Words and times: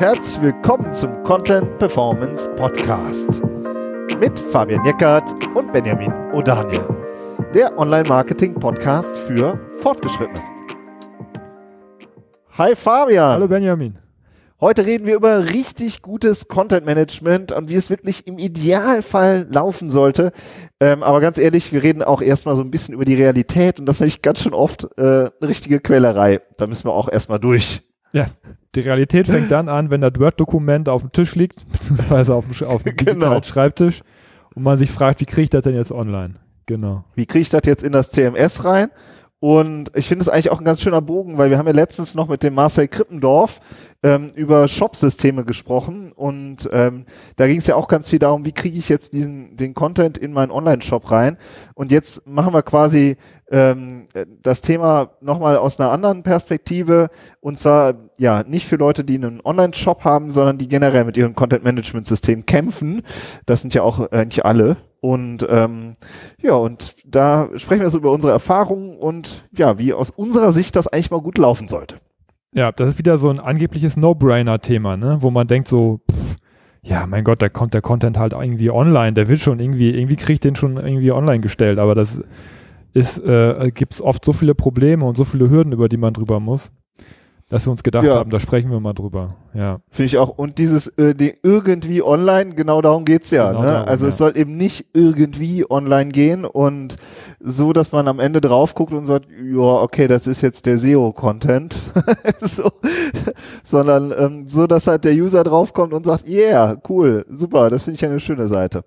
Herzlich 0.00 0.40
willkommen 0.40 0.90
zum 0.94 1.22
Content 1.24 1.76
Performance 1.76 2.48
Podcast 2.56 3.42
mit 4.18 4.38
Fabian 4.38 4.82
Jeckert 4.82 5.30
und 5.54 5.70
Benjamin 5.74 6.10
O'Daniel, 6.32 6.96
der 7.52 7.78
Online-Marketing-Podcast 7.78 9.14
für 9.14 9.60
Fortgeschrittene. 9.82 10.40
Hi 12.56 12.74
Fabian. 12.74 13.32
Hallo 13.32 13.46
Benjamin. 13.46 13.98
Heute 14.58 14.86
reden 14.86 15.04
wir 15.04 15.16
über 15.16 15.50
richtig 15.50 16.00
gutes 16.00 16.48
Content 16.48 16.86
Management 16.86 17.52
und 17.52 17.68
wie 17.68 17.74
es 17.74 17.90
wirklich 17.90 18.26
im 18.26 18.38
Idealfall 18.38 19.46
laufen 19.50 19.90
sollte. 19.90 20.32
Ähm, 20.80 21.02
aber 21.02 21.20
ganz 21.20 21.36
ehrlich, 21.36 21.74
wir 21.74 21.82
reden 21.82 22.02
auch 22.02 22.22
erstmal 22.22 22.56
so 22.56 22.62
ein 22.62 22.70
bisschen 22.70 22.94
über 22.94 23.04
die 23.04 23.16
Realität 23.16 23.78
und 23.78 23.84
das 23.84 23.96
ist 23.96 24.00
nämlich 24.00 24.22
ganz 24.22 24.40
schön 24.40 24.54
oft 24.54 24.84
äh, 24.96 25.02
eine 25.02 25.30
richtige 25.42 25.78
Quälerei. 25.78 26.40
Da 26.56 26.66
müssen 26.66 26.88
wir 26.88 26.94
auch 26.94 27.12
erstmal 27.12 27.38
durch. 27.38 27.82
Ja, 28.12 28.26
die 28.74 28.80
Realität 28.80 29.26
fängt 29.26 29.50
dann 29.50 29.68
an, 29.68 29.90
wenn 29.90 30.00
das 30.00 30.12
Word-Dokument 30.18 30.88
auf 30.88 31.02
dem 31.02 31.12
Tisch 31.12 31.34
liegt, 31.34 31.70
beziehungsweise 31.72 32.34
auf 32.34 32.46
dem, 32.46 32.68
auf 32.68 32.82
dem 32.82 32.96
genau. 32.96 33.42
Schreibtisch 33.42 34.02
und 34.54 34.62
man 34.62 34.78
sich 34.78 34.90
fragt, 34.90 35.20
wie 35.20 35.26
kriege 35.26 35.42
ich 35.42 35.50
das 35.50 35.62
denn 35.62 35.74
jetzt 35.74 35.92
online? 35.92 36.34
Genau. 36.66 37.04
Wie 37.14 37.26
kriege 37.26 37.42
ich 37.42 37.50
das 37.50 37.62
jetzt 37.64 37.82
in 37.82 37.92
das 37.92 38.10
CMS 38.10 38.64
rein? 38.64 38.88
Und 39.40 39.90
ich 39.96 40.06
finde 40.06 40.22
es 40.22 40.28
eigentlich 40.28 40.50
auch 40.50 40.58
ein 40.58 40.66
ganz 40.66 40.82
schöner 40.82 41.00
Bogen, 41.00 41.38
weil 41.38 41.48
wir 41.48 41.56
haben 41.56 41.66
ja 41.66 41.72
letztens 41.72 42.14
noch 42.14 42.28
mit 42.28 42.42
dem 42.42 42.52
Marcel 42.52 42.88
Krippendorf 42.88 43.60
ähm, 44.02 44.30
über 44.34 44.68
Shop-Systeme 44.68 45.44
gesprochen 45.44 46.12
und 46.12 46.68
ähm, 46.72 47.06
da 47.36 47.46
ging 47.46 47.58
es 47.58 47.66
ja 47.66 47.74
auch 47.74 47.88
ganz 47.88 48.10
viel 48.10 48.18
darum, 48.18 48.44
wie 48.44 48.52
kriege 48.52 48.78
ich 48.78 48.90
jetzt 48.90 49.14
diesen 49.14 49.56
den 49.56 49.72
Content 49.72 50.18
in 50.18 50.32
meinen 50.32 50.50
Online-Shop 50.50 51.10
rein. 51.10 51.38
Und 51.74 51.90
jetzt 51.90 52.26
machen 52.26 52.52
wir 52.52 52.62
quasi 52.62 53.16
ähm, 53.50 54.04
das 54.42 54.60
Thema 54.60 55.12
nochmal 55.22 55.56
aus 55.56 55.80
einer 55.80 55.90
anderen 55.90 56.22
Perspektive 56.22 57.08
und 57.40 57.58
zwar 57.58 57.94
ja 58.18 58.42
nicht 58.42 58.66
für 58.66 58.76
Leute, 58.76 59.04
die 59.04 59.14
einen 59.14 59.40
Online-Shop 59.42 60.04
haben, 60.04 60.28
sondern 60.28 60.58
die 60.58 60.68
generell 60.68 61.04
mit 61.04 61.16
ihrem 61.16 61.34
Content-Management-System 61.34 62.44
kämpfen. 62.44 63.02
Das 63.46 63.62
sind 63.62 63.72
ja 63.72 63.82
auch 63.82 64.12
eigentlich 64.12 64.44
alle. 64.44 64.76
Und 65.00 65.46
ähm, 65.48 65.96
ja, 66.42 66.54
und 66.54 66.94
da 67.06 67.48
sprechen 67.56 67.80
wir 67.80 67.90
so 67.90 67.98
über 67.98 68.12
unsere 68.12 68.32
Erfahrungen 68.32 68.96
und 68.96 69.48
ja, 69.56 69.78
wie 69.78 69.94
aus 69.94 70.10
unserer 70.10 70.52
Sicht 70.52 70.76
das 70.76 70.86
eigentlich 70.86 71.10
mal 71.10 71.22
gut 71.22 71.38
laufen 71.38 71.68
sollte. 71.68 71.96
Ja, 72.52 72.70
das 72.72 72.88
ist 72.88 72.98
wieder 72.98 73.16
so 73.16 73.30
ein 73.30 73.38
angebliches 73.38 73.96
No-Brainer-Thema, 73.96 74.96
ne? 74.96 75.18
wo 75.20 75.30
man 75.30 75.46
denkt 75.46 75.68
so, 75.68 76.00
pff, 76.10 76.36
ja, 76.82 77.06
mein 77.06 77.24
Gott, 77.24 77.40
da 77.40 77.48
kommt 77.48 77.74
der 77.74 77.82
Content 77.82 78.18
halt 78.18 78.32
irgendwie 78.32 78.70
online, 78.70 79.12
der 79.12 79.28
wird 79.28 79.40
schon 79.40 79.60
irgendwie, 79.60 79.90
irgendwie 79.90 80.16
kriegt 80.16 80.44
den 80.44 80.56
schon 80.56 80.76
irgendwie 80.76 81.12
online 81.12 81.40
gestellt, 81.40 81.78
aber 81.78 81.94
das 81.94 82.20
ist, 82.92 83.18
äh, 83.18 83.70
gibt 83.72 83.94
es 83.94 84.02
oft 84.02 84.24
so 84.24 84.32
viele 84.32 84.54
Probleme 84.54 85.04
und 85.04 85.16
so 85.16 85.24
viele 85.24 85.48
Hürden, 85.48 85.72
über 85.72 85.88
die 85.88 85.96
man 85.96 86.12
drüber 86.12 86.40
muss 86.40 86.72
dass 87.50 87.66
wir 87.66 87.72
uns 87.72 87.82
gedacht 87.82 88.04
ja. 88.04 88.14
haben, 88.14 88.30
da 88.30 88.38
sprechen 88.38 88.70
wir 88.70 88.78
mal 88.78 88.92
drüber. 88.92 89.34
Ja. 89.54 89.80
Finde 89.90 90.06
ich 90.06 90.18
auch. 90.18 90.28
Und 90.28 90.58
dieses 90.58 90.86
äh, 90.86 91.14
die 91.16 91.34
irgendwie 91.42 92.00
online, 92.02 92.54
genau 92.54 92.80
darum 92.80 93.04
geht's 93.04 93.32
ja. 93.32 93.50
Genau 93.50 93.62
ne? 93.62 93.66
darum, 93.66 93.88
also 93.88 94.06
ja. 94.06 94.08
es 94.10 94.18
soll 94.18 94.36
eben 94.36 94.56
nicht 94.56 94.86
irgendwie 94.94 95.68
online 95.68 96.10
gehen 96.10 96.44
und 96.44 96.96
so, 97.40 97.72
dass 97.72 97.90
man 97.90 98.06
am 98.06 98.20
Ende 98.20 98.40
drauf 98.40 98.74
guckt 98.74 98.92
und 98.92 99.04
sagt, 99.04 99.26
ja, 99.30 99.58
okay, 99.58 100.06
das 100.06 100.28
ist 100.28 100.42
jetzt 100.42 100.64
der 100.64 100.78
SEO-Content. 100.78 101.76
so. 102.40 102.70
Sondern 103.64 104.14
ähm, 104.16 104.46
so, 104.46 104.68
dass 104.68 104.86
halt 104.86 105.04
der 105.04 105.14
User 105.14 105.42
draufkommt 105.42 105.92
und 105.92 106.06
sagt, 106.06 106.28
yeah, 106.28 106.76
cool, 106.88 107.26
super, 107.28 107.68
das 107.68 107.82
finde 107.82 107.96
ich 107.96 108.04
eine 108.04 108.20
schöne 108.20 108.46
Seite. 108.46 108.84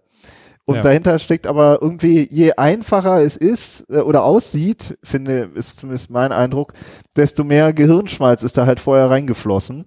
Und 0.66 0.76
ja. 0.76 0.82
dahinter 0.82 1.20
steckt 1.20 1.46
aber 1.46 1.80
irgendwie, 1.82 2.28
je 2.32 2.54
einfacher 2.54 3.22
es 3.22 3.36
ist 3.36 3.86
äh, 3.90 3.98
oder 3.98 4.24
aussieht, 4.24 4.98
finde, 5.04 5.50
ist 5.56 5.78
zumindest 5.78 6.10
mein 6.10 6.32
Eindruck, 6.32 6.74
desto 7.18 7.44
mehr 7.44 7.74
Gehirnschmalz 7.74 8.44
ist 8.44 8.58
da 8.58 8.66
halt 8.66 8.80
vorher 8.80 9.10
reingeflossen. 9.10 9.86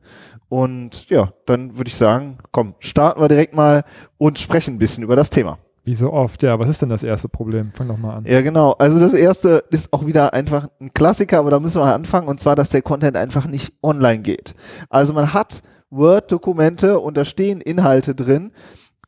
Und 0.48 1.08
ja, 1.08 1.32
dann 1.46 1.76
würde 1.76 1.88
ich 1.88 1.96
sagen, 1.96 2.38
komm, 2.52 2.74
starten 2.78 3.20
wir 3.20 3.28
direkt 3.28 3.54
mal 3.54 3.84
und 4.18 4.38
sprechen 4.38 4.74
ein 4.74 4.78
bisschen 4.78 5.02
über 5.02 5.16
das 5.16 5.30
Thema. 5.30 5.58
Wie 5.86 5.94
so 5.94 6.12
oft, 6.12 6.42
ja. 6.42 6.58
Was 6.58 6.68
ist 6.68 6.82
denn 6.82 6.88
das 6.88 7.04
erste 7.04 7.28
Problem? 7.28 7.70
Fang 7.70 7.88
doch 7.88 7.96
mal 7.96 8.16
an. 8.16 8.24
Ja, 8.26 8.42
genau. 8.42 8.72
Also 8.72 8.98
das 8.98 9.14
erste 9.14 9.64
ist 9.70 9.92
auch 9.92 10.04
wieder 10.04 10.34
einfach 10.34 10.68
ein 10.80 10.92
Klassiker, 10.92 11.38
aber 11.38 11.50
da 11.50 11.60
müssen 11.60 11.80
wir 11.80 11.94
anfangen, 11.94 12.28
und 12.28 12.40
zwar, 12.40 12.56
dass 12.56 12.70
der 12.70 12.82
Content 12.82 13.16
einfach 13.16 13.46
nicht 13.46 13.72
online 13.82 14.18
geht. 14.18 14.54
Also 14.90 15.14
man 15.14 15.32
hat 15.32 15.62
Word-Dokumente 15.90 16.98
und 16.98 17.16
da 17.16 17.24
stehen 17.24 17.60
Inhalte 17.60 18.16
drin, 18.16 18.50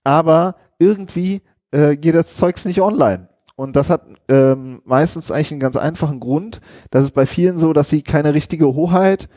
aber 0.05 0.55
irgendwie 0.79 1.43
äh, 1.71 1.97
geht 1.97 2.15
das 2.15 2.37
Zeugs 2.37 2.65
nicht 2.65 2.81
online. 2.81 3.29
Und 3.57 3.75
das 3.75 3.91
hat 3.91 4.03
ähm, 4.29 4.83
meistens 4.85 5.33
eigentlich 5.33 5.51
einen 5.51 5.61
ganz 5.61 5.77
einfachen 5.77 6.21
Grund. 6.21 6.61
Das 6.91 7.05
ist 7.05 7.11
bei 7.13 7.27
vielen 7.27 7.59
so, 7.59 7.73
dass 7.73 7.91
sie 7.91 8.03
keine 8.03 8.35
richtige 8.35 8.67
Hoheit 8.67 9.29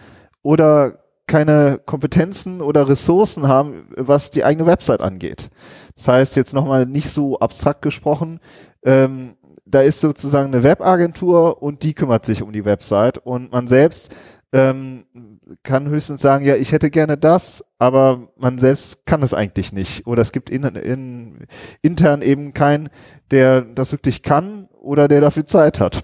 oder 0.43 0.99
keine 1.27 1.79
Kompetenzen 1.85 2.61
oder 2.61 2.87
Ressourcen 2.87 3.47
haben, 3.47 3.87
was 3.95 4.29
die 4.29 4.43
eigene 4.43 4.67
Website 4.67 5.01
angeht. 5.01 5.49
Das 5.95 6.07
heißt 6.07 6.35
jetzt 6.35 6.53
nochmal 6.53 6.85
nicht 6.85 7.09
so 7.09 7.39
abstrakt 7.39 7.81
gesprochen, 7.81 8.39
ähm, 8.83 9.35
da 9.65 9.81
ist 9.81 10.01
sozusagen 10.01 10.53
eine 10.53 10.63
Webagentur 10.63 11.61
und 11.61 11.83
die 11.83 11.93
kümmert 11.93 12.25
sich 12.25 12.41
um 12.43 12.51
die 12.51 12.65
Website 12.65 13.17
und 13.19 13.51
man 13.51 13.67
selbst 13.67 14.13
ähm, 14.53 15.05
kann 15.63 15.87
höchstens 15.87 16.21
sagen, 16.21 16.45
ja, 16.45 16.55
ich 16.55 16.71
hätte 16.71 16.89
gerne 16.89 17.17
das, 17.17 17.63
aber 17.79 18.29
man 18.37 18.57
selbst 18.57 19.05
kann 19.05 19.23
es 19.23 19.33
eigentlich 19.33 19.71
nicht. 19.73 20.05
Oder 20.07 20.21
es 20.21 20.31
gibt 20.31 20.49
in, 20.49 20.63
in, 20.63 21.47
intern 21.81 22.21
eben 22.21 22.53
keinen, 22.53 22.89
der 23.31 23.61
das 23.61 23.91
wirklich 23.91 24.23
kann 24.23 24.67
oder 24.81 25.07
der 25.07 25.21
dafür 25.21 25.45
Zeit 25.45 25.79
hat. 25.79 26.03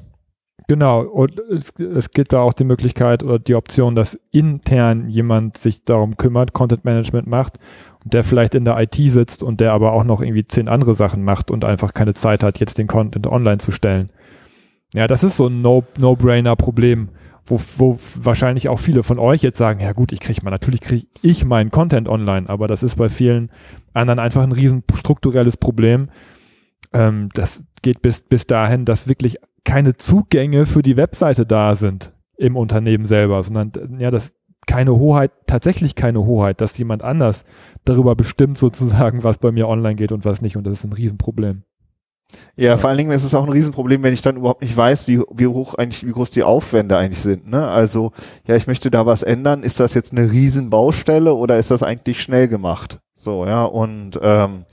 Genau, 0.69 1.01
und 1.01 1.39
es, 1.39 1.71
es 1.79 2.11
gibt 2.11 2.33
da 2.33 2.41
auch 2.41 2.53
die 2.53 2.65
Möglichkeit 2.65 3.23
oder 3.23 3.39
die 3.39 3.55
Option, 3.55 3.95
dass 3.95 4.19
intern 4.31 5.07
jemand 5.07 5.57
sich 5.57 5.85
darum 5.85 6.17
kümmert, 6.17 6.51
Content 6.51 6.83
Management 6.83 7.25
macht 7.25 7.57
und 8.03 8.13
der 8.13 8.23
vielleicht 8.23 8.53
in 8.53 8.65
der 8.65 8.77
IT 8.79 8.95
sitzt 8.95 9.43
und 9.43 9.61
der 9.61 9.71
aber 9.71 9.93
auch 9.93 10.03
noch 10.03 10.21
irgendwie 10.21 10.45
zehn 10.45 10.67
andere 10.67 10.93
Sachen 10.93 11.23
macht 11.23 11.51
und 11.51 11.63
einfach 11.63 11.93
keine 11.93 12.13
Zeit 12.13 12.43
hat, 12.43 12.59
jetzt 12.59 12.79
den 12.79 12.87
Content 12.87 13.27
online 13.27 13.59
zu 13.59 13.71
stellen. 13.71 14.07
Ja, 14.93 15.07
das 15.07 15.23
ist 15.23 15.37
so 15.37 15.47
ein 15.47 15.61
No-Brainer-Problem. 15.61 17.05
No 17.05 17.11
wo, 17.47 17.59
wo 17.77 17.97
wahrscheinlich 18.15 18.69
auch 18.69 18.79
viele 18.79 19.03
von 19.03 19.19
euch 19.19 19.41
jetzt 19.41 19.57
sagen, 19.57 19.79
ja 19.79 19.93
gut, 19.93 20.11
ich 20.11 20.19
kriege 20.19 20.43
mal, 20.43 20.51
natürlich 20.51 20.81
kriege 20.81 21.07
ich 21.21 21.45
meinen 21.45 21.71
Content 21.71 22.07
online, 22.07 22.49
aber 22.49 22.67
das 22.67 22.83
ist 22.83 22.95
bei 22.97 23.09
vielen 23.09 23.49
anderen 23.93 24.19
einfach 24.19 24.43
ein 24.43 24.51
riesen 24.51 24.83
strukturelles 24.93 25.57
Problem. 25.57 26.09
Ähm, 26.93 27.29
das 27.33 27.63
geht 27.81 28.01
bis, 28.01 28.21
bis 28.21 28.45
dahin, 28.47 28.85
dass 28.85 29.07
wirklich 29.07 29.37
keine 29.63 29.95
Zugänge 29.95 30.65
für 30.65 30.81
die 30.81 30.97
Webseite 30.97 31.45
da 31.45 31.75
sind 31.75 32.13
im 32.37 32.55
Unternehmen 32.55 33.05
selber, 33.05 33.41
sondern 33.43 33.71
ja, 33.99 34.11
das 34.11 34.33
keine 34.67 34.95
Hoheit, 34.95 35.31
tatsächlich 35.47 35.95
keine 35.95 36.25
Hoheit, 36.25 36.61
dass 36.61 36.77
jemand 36.77 37.01
anders 37.01 37.45
darüber 37.85 38.15
bestimmt 38.15 38.57
sozusagen, 38.57 39.23
was 39.23 39.39
bei 39.39 39.51
mir 39.51 39.67
online 39.67 39.95
geht 39.95 40.11
und 40.11 40.25
was 40.25 40.41
nicht. 40.41 40.57
Und 40.57 40.65
das 40.65 40.79
ist 40.79 40.83
ein 40.83 40.93
Riesenproblem. 40.93 41.63
Ja, 42.55 42.77
vor 42.77 42.89
allen 42.89 42.97
Dingen 42.97 43.11
ist 43.11 43.23
es 43.23 43.35
auch 43.35 43.43
ein 43.43 43.51
Riesenproblem, 43.51 44.03
wenn 44.03 44.13
ich 44.13 44.21
dann 44.21 44.37
überhaupt 44.37 44.61
nicht 44.61 44.75
weiß, 44.75 45.07
wie, 45.07 45.21
wie 45.31 45.47
hoch 45.47 45.75
eigentlich, 45.75 46.05
wie 46.05 46.11
groß 46.11 46.31
die 46.31 46.43
Aufwände 46.43 46.97
eigentlich 46.97 47.21
sind. 47.21 47.47
Ne? 47.47 47.67
Also, 47.67 48.11
ja, 48.45 48.55
ich 48.55 48.67
möchte 48.67 48.91
da 48.91 49.05
was 49.05 49.23
ändern. 49.23 49.63
Ist 49.63 49.79
das 49.79 49.93
jetzt 49.93 50.11
eine 50.11 50.31
Riesenbaustelle 50.31 51.33
oder 51.33 51.57
ist 51.57 51.71
das 51.71 51.83
eigentlich 51.83 52.21
schnell 52.21 52.47
gemacht? 52.47 52.99
So, 53.13 53.45
ja, 53.45 53.63
und 53.63 54.19
ähm, 54.21 54.65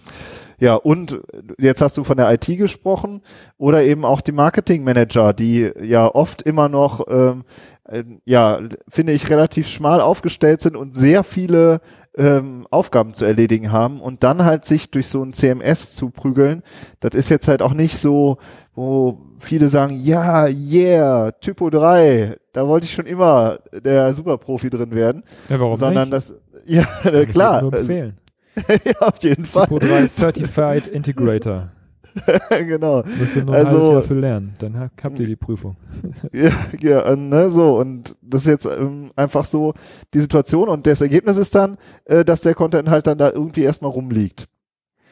ja, 0.58 0.74
und 0.74 1.20
jetzt 1.58 1.80
hast 1.80 1.96
du 1.96 2.04
von 2.04 2.16
der 2.16 2.32
IT 2.32 2.46
gesprochen 2.46 3.22
oder 3.58 3.82
eben 3.82 4.04
auch 4.04 4.20
die 4.20 4.32
Marketingmanager, 4.32 5.32
die 5.32 5.70
ja 5.82 6.06
oft 6.06 6.42
immer 6.42 6.68
noch, 6.68 7.06
ähm, 7.08 7.44
äh, 7.84 8.04
ja, 8.24 8.60
finde 8.88 9.12
ich, 9.12 9.28
relativ 9.30 9.68
schmal 9.68 10.00
aufgestellt 10.00 10.62
sind 10.62 10.76
und 10.76 10.94
sehr 10.94 11.24
viele 11.24 11.80
ähm, 12.16 12.66
Aufgaben 12.70 13.14
zu 13.14 13.24
erledigen 13.24 13.72
haben 13.72 14.00
und 14.00 14.22
dann 14.22 14.44
halt 14.44 14.64
sich 14.64 14.90
durch 14.90 15.08
so 15.08 15.22
ein 15.22 15.32
CMS 15.32 15.94
zu 15.94 16.10
prügeln, 16.10 16.62
das 17.00 17.14
ist 17.14 17.28
jetzt 17.28 17.48
halt 17.48 17.62
auch 17.62 17.74
nicht 17.74 17.98
so, 17.98 18.38
wo 18.74 19.18
viele 19.36 19.68
sagen, 19.68 20.00
ja, 20.00 20.46
yeah, 20.46 21.32
Typo 21.32 21.70
3, 21.70 22.36
da 22.52 22.66
wollte 22.68 22.86
ich 22.86 22.92
schon 22.92 23.06
immer 23.06 23.58
der 23.72 24.14
Superprofi 24.14 24.70
drin 24.70 24.94
werden. 24.94 25.24
Ja, 25.48 25.58
warum 25.60 25.76
Sondern 25.76 26.10
nicht? 26.10 26.30
das, 26.30 26.34
ja, 26.66 26.84
klar. 27.26 27.56
Ich 27.56 27.62
nur 27.62 27.74
empfehlen. 27.78 28.18
ja, 28.84 29.00
auf 29.00 29.22
jeden 29.22 29.44
Fall. 29.44 29.66
Typo 29.66 29.78
3 29.80 30.06
Certified 30.08 30.86
Integrator. 30.86 31.70
genau. 32.50 33.02
Müsst 33.18 33.36
ihr 33.36 33.44
nur 33.44 33.54
ein 33.54 33.66
also, 33.66 33.78
halbes 33.78 33.90
Jahr 33.90 34.02
für 34.02 34.14
lernen, 34.14 34.54
dann 34.58 34.78
habt 34.78 35.20
ihr 35.20 35.26
die 35.26 35.36
Prüfung. 35.36 35.76
ja, 36.32 36.50
ja, 36.80 37.16
ne, 37.16 37.50
so. 37.50 37.78
Und 37.78 38.16
das 38.22 38.42
ist 38.42 38.46
jetzt 38.46 38.66
ähm, 38.66 39.10
einfach 39.16 39.44
so 39.44 39.74
die 40.12 40.20
Situation 40.20 40.68
und 40.68 40.86
das 40.86 41.00
Ergebnis 41.00 41.36
ist 41.36 41.54
dann, 41.54 41.76
äh, 42.04 42.24
dass 42.24 42.42
der 42.42 42.54
Content 42.54 42.88
halt 42.90 43.06
dann 43.06 43.18
da 43.18 43.30
irgendwie 43.30 43.62
erstmal 43.62 43.90
rumliegt. 43.90 44.46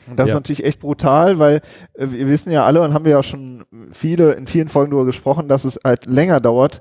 Und 0.08 0.18
das 0.18 0.28
ja. 0.28 0.34
ist 0.34 0.38
natürlich 0.38 0.64
echt 0.64 0.80
brutal, 0.80 1.38
weil 1.38 1.60
äh, 1.94 2.06
wir 2.10 2.28
wissen 2.28 2.50
ja 2.50 2.64
alle 2.64 2.82
und 2.82 2.92
haben 2.94 3.04
wir 3.04 3.12
ja 3.12 3.22
schon 3.22 3.64
viele, 3.92 4.32
in 4.32 4.46
vielen 4.46 4.68
Folgen 4.68 4.90
darüber 4.90 5.06
gesprochen, 5.06 5.48
dass 5.48 5.64
es 5.64 5.78
halt 5.84 6.06
länger 6.06 6.40
dauert, 6.40 6.80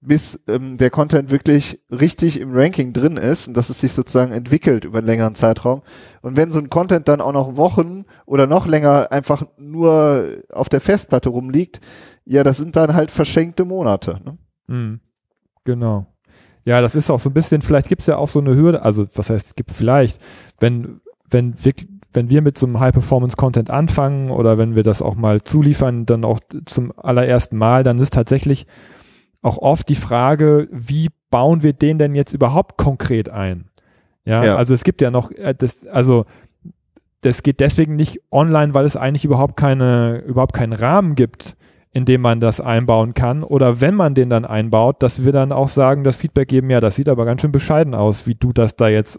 bis 0.00 0.38
ähm, 0.46 0.76
der 0.76 0.90
Content 0.90 1.30
wirklich 1.30 1.80
richtig 1.90 2.38
im 2.38 2.50
Ranking 2.52 2.92
drin 2.92 3.16
ist 3.16 3.48
und 3.48 3.56
dass 3.56 3.70
es 3.70 3.80
sich 3.80 3.92
sozusagen 3.92 4.32
entwickelt 4.32 4.84
über 4.84 4.98
einen 4.98 5.06
längeren 5.06 5.34
Zeitraum. 5.34 5.82
Und 6.22 6.36
wenn 6.36 6.50
so 6.50 6.58
ein 6.58 6.70
Content 6.70 7.08
dann 7.08 7.20
auch 7.20 7.32
noch 7.32 7.56
Wochen 7.56 8.04
oder 8.24 8.46
noch 8.46 8.66
länger 8.66 9.10
einfach 9.10 9.44
nur 9.58 10.42
auf 10.52 10.68
der 10.68 10.80
Festplatte 10.80 11.28
rumliegt, 11.28 11.80
ja, 12.24 12.44
das 12.44 12.58
sind 12.58 12.76
dann 12.76 12.94
halt 12.94 13.10
verschenkte 13.10 13.64
Monate. 13.64 14.20
Ne? 14.24 14.38
Mhm. 14.66 15.00
Genau. 15.64 16.06
Ja, 16.64 16.80
das 16.80 16.94
ist 16.94 17.10
auch 17.10 17.20
so 17.20 17.30
ein 17.30 17.34
bisschen, 17.34 17.62
vielleicht 17.62 17.88
gibt 17.88 18.00
es 18.00 18.06
ja 18.06 18.16
auch 18.16 18.28
so 18.28 18.40
eine 18.40 18.54
Hürde, 18.54 18.82
also 18.82 19.06
was 19.14 19.30
heißt, 19.30 19.46
es 19.46 19.54
gibt 19.54 19.70
vielleicht, 19.70 20.20
wenn, 20.58 21.00
wenn 21.30 21.64
wirklich, 21.64 21.88
wenn 22.12 22.28
wir 22.28 22.42
mit 22.42 22.58
so 22.58 22.66
einem 22.66 22.80
High-Performance-Content 22.80 23.70
anfangen 23.70 24.30
oder 24.30 24.58
wenn 24.58 24.74
wir 24.74 24.82
das 24.82 25.00
auch 25.00 25.14
mal 25.14 25.42
zuliefern, 25.42 26.06
dann 26.06 26.24
auch 26.24 26.40
zum 26.64 26.92
allerersten 26.96 27.56
Mal, 27.56 27.84
dann 27.84 27.98
ist 27.98 28.12
tatsächlich 28.12 28.66
auch 29.42 29.58
oft 29.58 29.88
die 29.88 29.94
Frage, 29.94 30.68
wie 30.70 31.08
bauen 31.30 31.62
wir 31.62 31.72
den 31.72 31.98
denn 31.98 32.14
jetzt 32.14 32.32
überhaupt 32.32 32.76
konkret 32.76 33.28
ein? 33.28 33.66
Ja, 34.24 34.44
ja. 34.44 34.56
also 34.56 34.74
es 34.74 34.84
gibt 34.84 35.00
ja 35.00 35.10
noch, 35.10 35.30
äh, 35.30 35.54
das, 35.56 35.86
also 35.86 36.26
das 37.20 37.42
geht 37.42 37.60
deswegen 37.60 37.96
nicht 37.96 38.20
online, 38.30 38.74
weil 38.74 38.84
es 38.84 38.96
eigentlich 38.96 39.24
überhaupt 39.24 39.56
keine, 39.56 40.18
überhaupt 40.26 40.52
keinen 40.52 40.72
Rahmen 40.72 41.14
gibt, 41.14 41.56
in 41.92 42.04
dem 42.04 42.20
man 42.20 42.40
das 42.40 42.60
einbauen 42.60 43.14
kann. 43.14 43.42
Oder 43.42 43.80
wenn 43.80 43.94
man 43.94 44.14
den 44.14 44.30
dann 44.30 44.44
einbaut, 44.44 45.02
dass 45.02 45.24
wir 45.24 45.32
dann 45.32 45.52
auch 45.52 45.68
sagen, 45.68 46.04
das 46.04 46.16
Feedback 46.16 46.48
geben, 46.48 46.70
ja, 46.70 46.80
das 46.80 46.96
sieht 46.96 47.08
aber 47.08 47.24
ganz 47.24 47.40
schön 47.40 47.52
bescheiden 47.52 47.94
aus, 47.94 48.26
wie 48.26 48.34
du 48.34 48.52
das 48.52 48.76
da 48.76 48.88
jetzt 48.88 49.18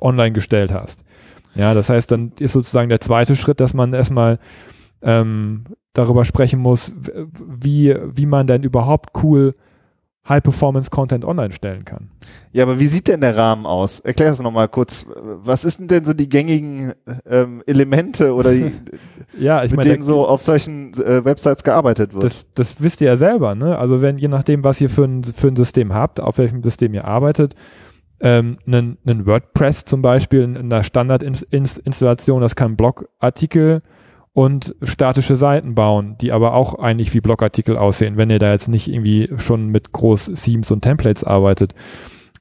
online 0.00 0.32
gestellt 0.32 0.72
hast. 0.72 1.04
Ja, 1.54 1.74
das 1.74 1.88
heißt, 1.88 2.10
dann 2.10 2.32
ist 2.38 2.52
sozusagen 2.52 2.90
der 2.90 3.00
zweite 3.00 3.34
Schritt, 3.34 3.60
dass 3.60 3.74
man 3.74 3.92
erstmal 3.92 4.38
ähm, 5.02 5.64
darüber 5.96 6.24
sprechen 6.24 6.60
muss, 6.60 6.92
wie, 7.34 7.94
wie 8.14 8.26
man 8.26 8.46
denn 8.46 8.62
überhaupt 8.62 9.10
cool 9.22 9.54
High-Performance-Content 10.28 11.24
online 11.24 11.52
stellen 11.52 11.84
kann. 11.84 12.10
Ja, 12.52 12.64
aber 12.64 12.80
wie 12.80 12.86
sieht 12.86 13.06
denn 13.06 13.20
der 13.20 13.36
Rahmen 13.36 13.64
aus? 13.64 14.00
Erklär 14.00 14.30
das 14.30 14.42
nochmal 14.42 14.68
kurz. 14.68 15.06
Was 15.14 15.64
ist 15.64 15.78
denn, 15.78 15.86
denn 15.88 16.04
so 16.04 16.14
die 16.14 16.28
gängigen 16.28 16.94
ähm, 17.26 17.62
Elemente 17.66 18.34
oder 18.34 18.52
die, 18.52 18.72
ja, 19.38 19.62
ich 19.62 19.70
mit 19.70 19.78
meine, 19.78 19.90
denen 19.90 20.02
so 20.02 20.26
auf 20.26 20.42
solchen 20.42 20.92
äh, 20.94 21.24
Websites 21.24 21.62
gearbeitet 21.62 22.12
wird? 22.12 22.24
Das, 22.24 22.46
das 22.54 22.80
wisst 22.80 23.00
ihr 23.00 23.06
ja 23.08 23.16
selber, 23.16 23.54
ne? 23.54 23.78
Also 23.78 24.02
wenn, 24.02 24.18
je 24.18 24.28
nachdem, 24.28 24.64
was 24.64 24.80
ihr 24.80 24.90
für 24.90 25.04
ein, 25.04 25.22
für 25.22 25.48
ein 25.48 25.56
System 25.56 25.94
habt, 25.94 26.18
auf 26.18 26.38
welchem 26.38 26.62
System 26.62 26.92
ihr 26.94 27.04
arbeitet, 27.04 27.54
ähm, 28.18 28.56
einen, 28.66 28.98
einen 29.06 29.26
WordPress 29.26 29.84
zum 29.84 30.02
Beispiel 30.02 30.42
in, 30.42 30.56
in 30.56 30.72
einer 30.72 30.82
Standardinstallation, 30.82 32.40
das 32.40 32.56
kann 32.56 32.76
Blogartikel 32.76 33.82
und 34.36 34.76
statische 34.82 35.34
Seiten 35.34 35.74
bauen, 35.74 36.16
die 36.20 36.30
aber 36.30 36.52
auch 36.52 36.74
eigentlich 36.74 37.14
wie 37.14 37.22
Blogartikel 37.22 37.78
aussehen, 37.78 38.18
wenn 38.18 38.28
ihr 38.28 38.38
da 38.38 38.52
jetzt 38.52 38.68
nicht 38.68 38.86
irgendwie 38.86 39.30
schon 39.38 39.68
mit 39.68 39.92
groß 39.92 40.30
Themes 40.34 40.70
und 40.70 40.82
Templates 40.82 41.24
arbeitet. 41.24 41.72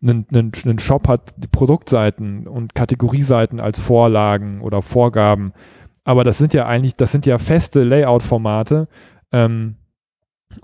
Ein, 0.03 0.25
ein, 0.33 0.51
ein 0.65 0.79
Shop 0.79 1.07
hat 1.07 1.33
Produktseiten 1.53 2.47
und 2.47 2.75
Kategorieseiten 2.75 3.61
als 3.61 3.79
Vorlagen 3.79 4.59
oder 4.59 4.81
Vorgaben, 4.81 5.53
aber 6.03 6.25
das 6.25 6.37
sind 6.37 6.53
ja 6.53 6.65
eigentlich, 6.65 6.97
das 6.97 7.13
sind 7.13 7.25
ja 7.25 7.37
feste 7.37 7.85
Layout-Formate. 7.85 8.89
Ähm, 9.31 9.77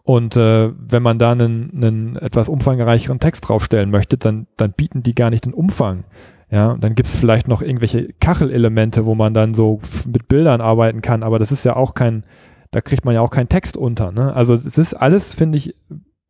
und 0.04 0.36
äh, 0.36 0.74
wenn 0.78 1.02
man 1.02 1.18
da 1.18 1.32
einen, 1.32 1.72
einen 1.74 2.16
etwas 2.18 2.50
umfangreicheren 2.50 3.22
Text 3.22 3.48
draufstellen 3.48 3.90
möchte, 3.90 4.18
dann, 4.18 4.48
dann 4.58 4.74
bieten 4.74 5.02
die 5.02 5.16
gar 5.16 5.30
nicht 5.30 5.46
den 5.46 5.54
Umfang. 5.54 6.04
Ja, 6.52 6.76
dann 6.76 6.96
gibt 6.96 7.08
es 7.08 7.16
vielleicht 7.16 7.48
noch 7.48 7.62
irgendwelche 7.62 8.12
Kachelelemente, 8.20 9.06
wo 9.06 9.16
man 9.16 9.34
dann 9.34 9.54
so 9.54 9.80
mit 10.06 10.28
Bildern 10.28 10.60
arbeiten 10.60 11.02
kann, 11.02 11.24
aber 11.24 11.40
das 11.40 11.54
ist 11.54 11.64
ja 11.64 11.78
auch 11.78 11.94
kein, 11.94 12.26
da 12.72 12.82
kriegt 12.82 13.06
man 13.06 13.16
ja 13.16 13.22
auch 13.22 13.30
keinen 13.30 13.48
Text 13.48 13.78
unter. 13.78 14.12
Ne? 14.12 14.36
Also 14.36 14.54
es 14.54 14.78
ist 14.78 14.94
alles, 14.94 15.34
finde 15.34 15.58
ich, 15.58 15.76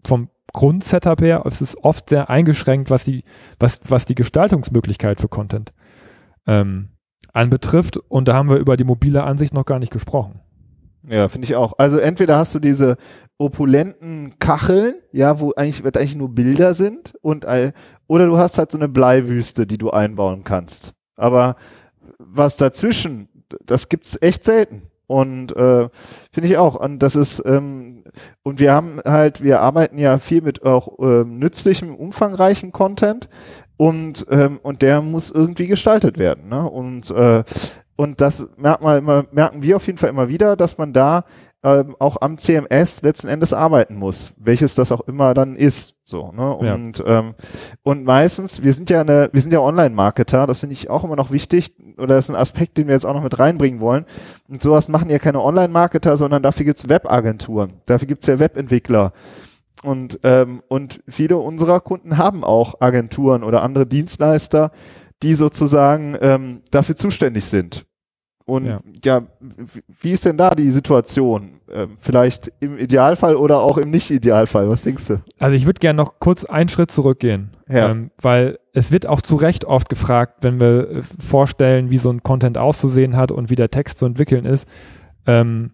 vom 0.06 0.30
Grundsetup 0.54 1.22
her, 1.22 1.44
es 1.46 1.62
ist 1.62 1.76
oft 1.84 2.10
sehr 2.10 2.30
eingeschränkt, 2.30 2.92
was 2.92 3.04
die, 3.04 3.24
was, 3.60 3.80
was 3.88 4.06
die 4.06 4.16
Gestaltungsmöglichkeit 4.16 5.20
für 5.20 5.28
Content 5.28 5.74
ähm, 6.46 6.90
anbetrifft. 7.34 7.98
Und 7.98 8.28
da 8.28 8.36
haben 8.36 8.50
wir 8.50 8.58
über 8.58 8.78
die 8.78 8.84
mobile 8.84 9.24
Ansicht 9.24 9.56
noch 9.56 9.66
gar 9.66 9.80
nicht 9.80 9.92
gesprochen. 9.92 10.42
Ja, 11.08 11.30
finde 11.30 11.46
ich 11.46 11.56
auch. 11.56 11.74
Also 11.80 11.98
entweder 11.98 12.38
hast 12.38 12.54
du 12.54 12.60
diese 12.60 12.98
opulenten 13.40 14.38
Kacheln, 14.38 14.96
ja, 15.12 15.40
wo 15.40 15.52
eigentlich, 15.56 15.84
eigentlich 15.84 16.16
nur 16.16 16.30
Bilder 16.30 16.76
sind 16.76 17.16
und 17.22 17.46
oder 18.12 18.26
du 18.26 18.38
hast 18.38 18.58
halt 18.58 18.70
so 18.70 18.78
eine 18.78 18.90
Bleiwüste, 18.90 19.66
die 19.66 19.78
du 19.78 19.90
einbauen 19.90 20.44
kannst. 20.44 20.92
Aber 21.16 21.56
was 22.20 22.58
dazwischen, 22.58 23.30
das 23.66 23.88
gibt's 23.88 24.18
echt 24.20 24.44
selten. 24.44 24.82
Und 25.08 25.56
äh, 25.56 25.88
finde 26.30 26.50
ich 26.50 26.58
auch. 26.58 26.76
Und 26.76 27.00
das 27.00 27.16
ist, 27.16 27.42
ähm, 27.46 28.04
und 28.44 28.60
wir 28.60 28.74
haben 28.74 29.00
halt, 29.06 29.42
wir 29.42 29.62
arbeiten 29.62 29.98
ja 29.98 30.20
viel 30.20 30.42
mit 30.42 30.66
auch 30.66 31.00
ähm, 31.00 31.40
nützlichem, 31.40 31.96
umfangreichen 31.96 32.74
Content 32.74 33.30
und, 33.78 34.26
ähm, 34.30 34.60
und 34.62 34.82
der 34.82 35.02
muss 35.02 35.32
irgendwie 35.32 35.68
gestaltet 35.68 36.18
werden. 36.18 36.50
Ne? 36.50 36.70
Und, 36.70 37.12
äh, 37.12 37.46
und 37.96 38.20
das 38.20 38.46
merkt 38.58 38.84
man 38.84 38.98
immer, 38.98 39.26
merken 39.32 39.64
wir 39.64 39.78
auf 39.78 39.88
jeden 39.88 39.98
Fall 39.98 40.10
immer 40.10 40.28
wieder, 40.28 40.58
dass 40.58 40.78
man 40.78 40.92
da 40.92 41.24
ähm, 41.64 41.96
auch 42.00 42.18
am 42.22 42.38
CMS 42.38 43.04
letzten 43.04 43.28
Endes 43.28 43.54
arbeiten 43.54 43.96
muss, 43.96 44.34
welches 44.38 44.74
das 44.76 44.92
auch 44.92 45.02
immer 45.02 45.34
dann 45.34 45.56
ist. 45.56 45.96
So, 46.04 46.32
ne? 46.32 46.56
Und, 46.56 46.98
ja. 46.98 47.20
ähm, 47.20 47.36
und 47.84 48.04
meistens, 48.04 48.64
wir 48.64 48.74
sind 48.74 48.90
ja 48.90 49.02
eine, 49.02 49.30
wir 49.32 49.42
sind 49.42 49.54
ja 49.54 49.60
Online-Marketer, 49.60 50.48
das 50.48 50.62
finde 50.62 50.74
ich 50.74 50.90
auch 50.90 51.04
immer 51.04 51.16
noch 51.16 51.32
wichtig, 51.32 51.74
oder 51.98 52.16
das 52.16 52.26
ist 52.26 52.30
ein 52.32 52.36
Aspekt, 52.36 52.78
den 52.78 52.88
wir 52.88 52.96
jetzt 52.96 53.06
auch 53.06 53.14
noch 53.14 53.24
mit 53.24 53.38
reinbringen 53.38 53.80
wollen. 53.80 54.06
Und 54.50 54.62
sowas 54.62 54.88
machen 54.88 55.10
ja 55.10 55.20
keine 55.20 55.42
Online-Marketer, 55.42 56.18
sondern 56.18 56.42
dafür 56.42 56.66
gibt's 56.66 56.90
Webagenturen, 56.90 57.74
dafür 57.86 58.08
gibt's 58.08 58.28
ja 58.28 58.40
Webentwickler. 58.40 59.14
Und, 59.84 60.20
ähm, 60.24 60.62
und 60.68 61.02
viele 61.08 61.38
unserer 61.38 61.80
Kunden 61.80 62.18
haben 62.18 62.44
auch 62.44 62.82
Agenturen 62.82 63.44
oder 63.44 63.64
andere 63.64 63.88
Dienstleister, 63.88 64.72
die 65.24 65.36
sozusagen 65.36 66.18
ähm, 66.22 66.62
dafür 66.72 66.96
zuständig 66.96 67.46
sind. 67.46 67.86
Und 68.46 68.66
ja, 68.66 68.82
ja 69.04 69.22
wie 70.02 70.12
ist 70.12 70.26
denn 70.26 70.38
da 70.38 70.52
die 70.52 70.72
Situation? 70.72 71.62
Ähm, 71.72 71.92
vielleicht 71.98 72.52
im 72.60 72.78
Idealfall 72.78 73.36
oder 73.36 73.62
auch 73.62 73.78
im 73.78 73.90
Nicht-Idealfall? 73.92 74.70
Was 74.70 74.82
denkst 74.82 75.08
du? 75.08 75.22
Also 75.40 75.56
ich 75.56 75.66
würde 75.66 75.80
gerne 75.80 75.98
noch 75.98 76.20
kurz 76.20 76.44
einen 76.46 76.70
Schritt 76.70 76.92
zurückgehen, 76.92 77.52
ja. 77.70 77.90
ähm, 77.90 78.12
weil 78.22 78.60
es 78.74 78.92
wird 78.92 79.06
auch 79.06 79.22
zu 79.22 79.36
Recht 79.36 79.66
oft 79.66 79.90
gefragt, 79.90 80.40
wenn 80.42 80.60
wir 80.60 80.90
äh, 80.90 81.02
vorstellen, 81.02 81.92
wie 81.92 81.98
so 81.98 82.10
ein 82.10 82.24
Content 82.24 82.58
auszusehen 82.58 83.16
hat 83.16 83.32
und 83.32 83.50
wie 83.50 83.56
der 83.56 83.72
Text 83.72 84.00
zu 84.00 84.06
entwickeln 84.06 84.46
ist, 84.46 84.68
ähm, 85.26 85.72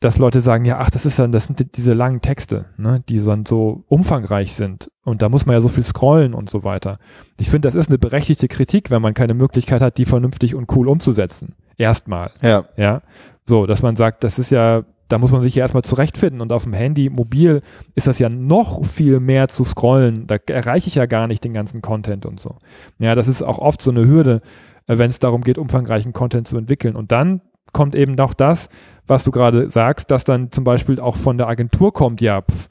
dass 0.00 0.18
Leute 0.18 0.40
sagen, 0.40 0.64
ja, 0.66 0.78
ach, 0.78 0.90
das 0.90 1.06
ist 1.06 1.18
dann, 1.18 1.32
das 1.32 1.44
sind 1.44 1.76
diese 1.76 1.94
langen 1.94 2.20
Texte, 2.20 2.66
ne, 2.76 3.02
die 3.08 3.24
dann 3.24 3.46
so 3.46 3.84
umfangreich 3.88 4.54
sind 4.54 4.90
und 5.04 5.22
da 5.22 5.28
muss 5.28 5.46
man 5.46 5.54
ja 5.54 5.60
so 5.60 5.68
viel 5.68 5.84
scrollen 5.84 6.34
und 6.34 6.50
so 6.50 6.64
weiter. 6.64 6.98
Ich 7.40 7.48
finde, 7.48 7.66
das 7.66 7.74
ist 7.74 7.88
eine 7.88 7.98
berechtigte 7.98 8.48
Kritik, 8.48 8.90
wenn 8.90 9.00
man 9.00 9.14
keine 9.14 9.34
Möglichkeit 9.34 9.80
hat, 9.80 9.96
die 9.96 10.04
vernünftig 10.04 10.54
und 10.54 10.74
cool 10.76 10.88
umzusetzen. 10.88 11.54
Erstmal. 11.78 12.30
Ja. 12.42 12.64
Ja. 12.76 13.02
So, 13.44 13.66
dass 13.66 13.82
man 13.82 13.96
sagt, 13.96 14.24
das 14.24 14.38
ist 14.38 14.50
ja, 14.50 14.82
da 15.08 15.18
muss 15.18 15.30
man 15.30 15.42
sich 15.42 15.54
ja 15.54 15.62
erstmal 15.62 15.84
zurechtfinden 15.84 16.40
und 16.40 16.52
auf 16.52 16.64
dem 16.64 16.72
Handy, 16.72 17.10
mobil 17.10 17.62
ist 17.94 18.06
das 18.06 18.18
ja 18.18 18.28
noch 18.28 18.84
viel 18.84 19.20
mehr 19.20 19.48
zu 19.48 19.62
scrollen. 19.64 20.26
Da 20.26 20.36
erreiche 20.48 20.88
ich 20.88 20.96
ja 20.96 21.06
gar 21.06 21.26
nicht 21.26 21.44
den 21.44 21.54
ganzen 21.54 21.80
Content 21.80 22.26
und 22.26 22.40
so. 22.40 22.56
Ja, 22.98 23.14
das 23.14 23.28
ist 23.28 23.42
auch 23.42 23.58
oft 23.58 23.80
so 23.80 23.90
eine 23.90 24.06
Hürde, 24.06 24.40
äh, 24.86 24.98
wenn 24.98 25.10
es 25.10 25.18
darum 25.18 25.42
geht, 25.42 25.58
umfangreichen 25.58 26.12
Content 26.12 26.48
zu 26.48 26.56
entwickeln. 26.56 26.96
Und 26.96 27.12
dann 27.12 27.40
kommt 27.72 27.94
eben 27.94 28.14
noch 28.14 28.34
das, 28.34 28.68
was 29.06 29.22
du 29.22 29.30
gerade 29.30 29.70
sagst, 29.70 30.10
dass 30.10 30.24
dann 30.24 30.50
zum 30.50 30.64
Beispiel 30.64 30.98
auch 30.98 31.16
von 31.16 31.38
der 31.38 31.48
Agentur 31.48 31.92
kommt, 31.92 32.20
ja, 32.20 32.42
pf, 32.42 32.68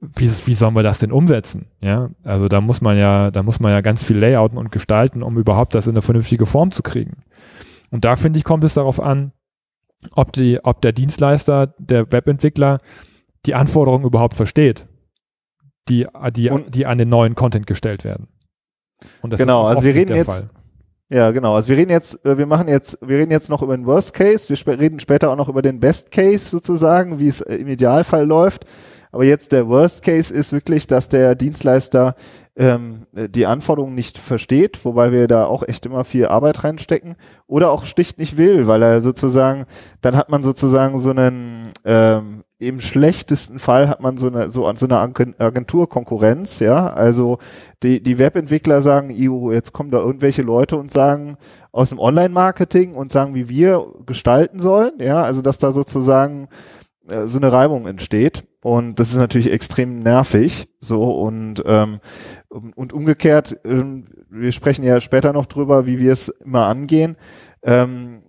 wie, 0.00 0.30
wie 0.46 0.54
sollen 0.54 0.76
wir 0.76 0.84
das 0.84 1.00
denn 1.00 1.10
umsetzen? 1.10 1.66
Ja, 1.80 2.10
also 2.22 2.46
da 2.46 2.60
muss 2.60 2.80
man 2.80 2.96
ja, 2.96 3.30
da 3.32 3.42
muss 3.42 3.58
man 3.58 3.72
ja 3.72 3.80
ganz 3.80 4.04
viel 4.04 4.16
layouten 4.16 4.56
und 4.56 4.70
gestalten, 4.70 5.22
um 5.22 5.36
überhaupt 5.38 5.74
das 5.74 5.86
in 5.86 5.94
eine 5.94 6.02
vernünftige 6.02 6.46
Form 6.46 6.70
zu 6.70 6.82
kriegen. 6.82 7.24
Und 7.90 8.04
da 8.04 8.16
finde 8.16 8.38
ich, 8.38 8.44
kommt 8.44 8.64
es 8.64 8.74
darauf 8.74 9.00
an, 9.00 9.32
ob, 10.12 10.32
die, 10.32 10.60
ob 10.62 10.80
der 10.82 10.92
Dienstleister, 10.92 11.74
der 11.78 12.10
Webentwickler 12.12 12.78
die 13.46 13.54
Anforderungen 13.54 14.04
überhaupt 14.04 14.34
versteht, 14.34 14.86
die, 15.88 16.06
die, 16.32 16.50
die 16.68 16.86
an 16.86 16.98
den 16.98 17.08
neuen 17.08 17.34
Content 17.34 17.66
gestellt 17.66 18.04
werden. 18.04 18.28
Und 19.22 19.32
das 19.32 19.38
genau, 19.38 19.68
ist 19.68 19.76
also 19.76 19.84
wir 19.84 19.94
reden 19.94 20.16
jetzt, 20.16 20.26
Fall. 20.26 20.50
Ja, 21.10 21.30
genau. 21.30 21.54
Also 21.54 21.68
wir 21.70 21.76
reden 21.76 21.90
jetzt, 21.90 22.24
äh, 22.24 22.36
wir 22.36 22.46
machen 22.46 22.68
jetzt, 22.68 22.98
wir 23.00 23.16
reden 23.18 23.30
jetzt 23.30 23.48
noch 23.48 23.62
über 23.62 23.76
den 23.76 23.86
Worst 23.86 24.12
Case. 24.12 24.48
Wir 24.48 24.56
sp 24.60 24.76
reden 24.76 25.00
später 25.00 25.30
auch 25.30 25.36
noch 25.36 25.48
über 25.48 25.62
den 25.62 25.80
Best 25.80 26.10
Case 26.10 26.50
sozusagen, 26.50 27.18
wie 27.18 27.28
es 27.28 27.40
äh, 27.40 27.56
im 27.56 27.68
Idealfall 27.68 28.26
läuft. 28.26 28.66
Aber 29.12 29.24
jetzt 29.24 29.52
der 29.52 29.68
Worst 29.68 30.02
Case 30.02 30.32
ist 30.32 30.52
wirklich, 30.52 30.86
dass 30.86 31.08
der 31.08 31.34
Dienstleister 31.34 32.14
ähm, 32.58 33.06
die 33.12 33.46
Anforderungen 33.46 33.94
nicht 33.94 34.18
versteht, 34.18 34.84
wobei 34.84 35.12
wir 35.12 35.28
da 35.28 35.46
auch 35.46 35.62
echt 35.66 35.86
immer 35.86 36.04
viel 36.04 36.26
Arbeit 36.26 36.64
reinstecken, 36.64 37.14
oder 37.46 37.70
auch 37.70 37.84
sticht 37.84 38.18
nicht 38.18 38.36
will, 38.36 38.66
weil 38.66 38.82
er 38.82 39.00
sozusagen, 39.00 39.64
dann 40.00 40.16
hat 40.16 40.28
man 40.28 40.42
sozusagen 40.42 40.98
so 40.98 41.10
einen, 41.10 41.68
ähm, 41.84 42.42
im 42.58 42.80
schlechtesten 42.80 43.60
Fall 43.60 43.88
hat 43.88 44.00
man 44.00 44.16
so 44.16 44.26
eine, 44.26 44.50
so, 44.50 44.68
so 44.74 44.86
eine 44.86 44.98
Agenturkonkurrenz, 44.98 46.58
ja, 46.58 46.92
also 46.92 47.38
die, 47.84 48.02
die 48.02 48.18
Webentwickler 48.18 48.82
sagen, 48.82 49.10
jetzt 49.52 49.72
kommen 49.72 49.92
da 49.92 49.98
irgendwelche 49.98 50.42
Leute 50.42 50.76
und 50.76 50.92
sagen 50.92 51.36
aus 51.70 51.90
dem 51.90 52.00
Online-Marketing 52.00 52.96
und 52.96 53.12
sagen, 53.12 53.36
wie 53.36 53.48
wir 53.48 53.86
gestalten 54.04 54.58
sollen, 54.58 54.94
ja, 54.98 55.22
also 55.22 55.42
dass 55.42 55.58
da 55.58 55.70
sozusagen 55.70 56.48
so 57.26 57.38
eine 57.38 57.52
Reibung 57.52 57.86
entsteht. 57.86 58.44
Und 58.60 58.98
das 58.98 59.10
ist 59.10 59.16
natürlich 59.16 59.52
extrem 59.52 60.00
nervig. 60.00 60.68
So 60.80 61.10
und 61.20 61.62
ähm, 61.66 62.00
und 62.48 62.92
umgekehrt, 62.92 63.58
ähm, 63.64 64.04
wir 64.30 64.52
sprechen 64.52 64.84
ja 64.84 65.00
später 65.00 65.32
noch 65.32 65.46
drüber, 65.46 65.86
wie 65.86 66.00
wir 66.00 66.12
es 66.12 66.28
immer 66.28 66.66
angehen. 66.66 67.16
Ähm, 67.62 68.20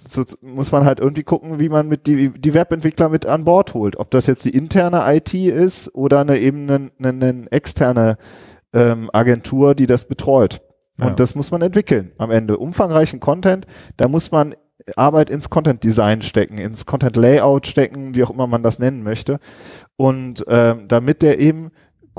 so 0.00 0.22
muss 0.42 0.72
man 0.72 0.84
halt 0.86 0.98
irgendwie 1.00 1.24
gucken, 1.24 1.58
wie 1.60 1.68
man 1.68 1.88
mit 1.88 2.06
die, 2.06 2.30
die 2.30 2.54
Webentwickler 2.54 3.10
mit 3.10 3.26
an 3.26 3.44
Bord 3.44 3.74
holt. 3.74 3.98
Ob 3.98 4.10
das 4.10 4.26
jetzt 4.26 4.44
die 4.46 4.56
interne 4.56 5.04
IT 5.14 5.34
ist 5.34 5.94
oder 5.94 6.20
eine 6.20 6.38
eben 6.38 6.70
eine, 6.70 6.90
eine, 6.98 7.08
eine 7.26 7.52
externe 7.52 8.16
ähm, 8.72 9.10
Agentur, 9.12 9.74
die 9.74 9.86
das 9.86 10.06
betreut. 10.06 10.62
Und 10.98 11.06
Ja. 11.08 11.10
das 11.14 11.34
muss 11.34 11.50
man 11.50 11.60
entwickeln 11.60 12.12
am 12.18 12.30
Ende. 12.30 12.56
Umfangreichen 12.56 13.20
Content, 13.20 13.66
da 13.96 14.08
muss 14.08 14.30
man 14.30 14.54
Arbeit 14.96 15.30
ins 15.30 15.50
Content 15.50 15.82
Design 15.82 16.22
stecken, 16.22 16.58
ins 16.58 16.86
Content 16.86 17.16
Layout 17.16 17.66
stecken, 17.66 18.14
wie 18.14 18.24
auch 18.24 18.30
immer 18.30 18.46
man 18.46 18.62
das 18.62 18.78
nennen 18.78 19.02
möchte. 19.02 19.38
Und 19.96 20.44
ähm, 20.48 20.88
damit 20.88 21.22
der 21.22 21.38
eben 21.40 21.70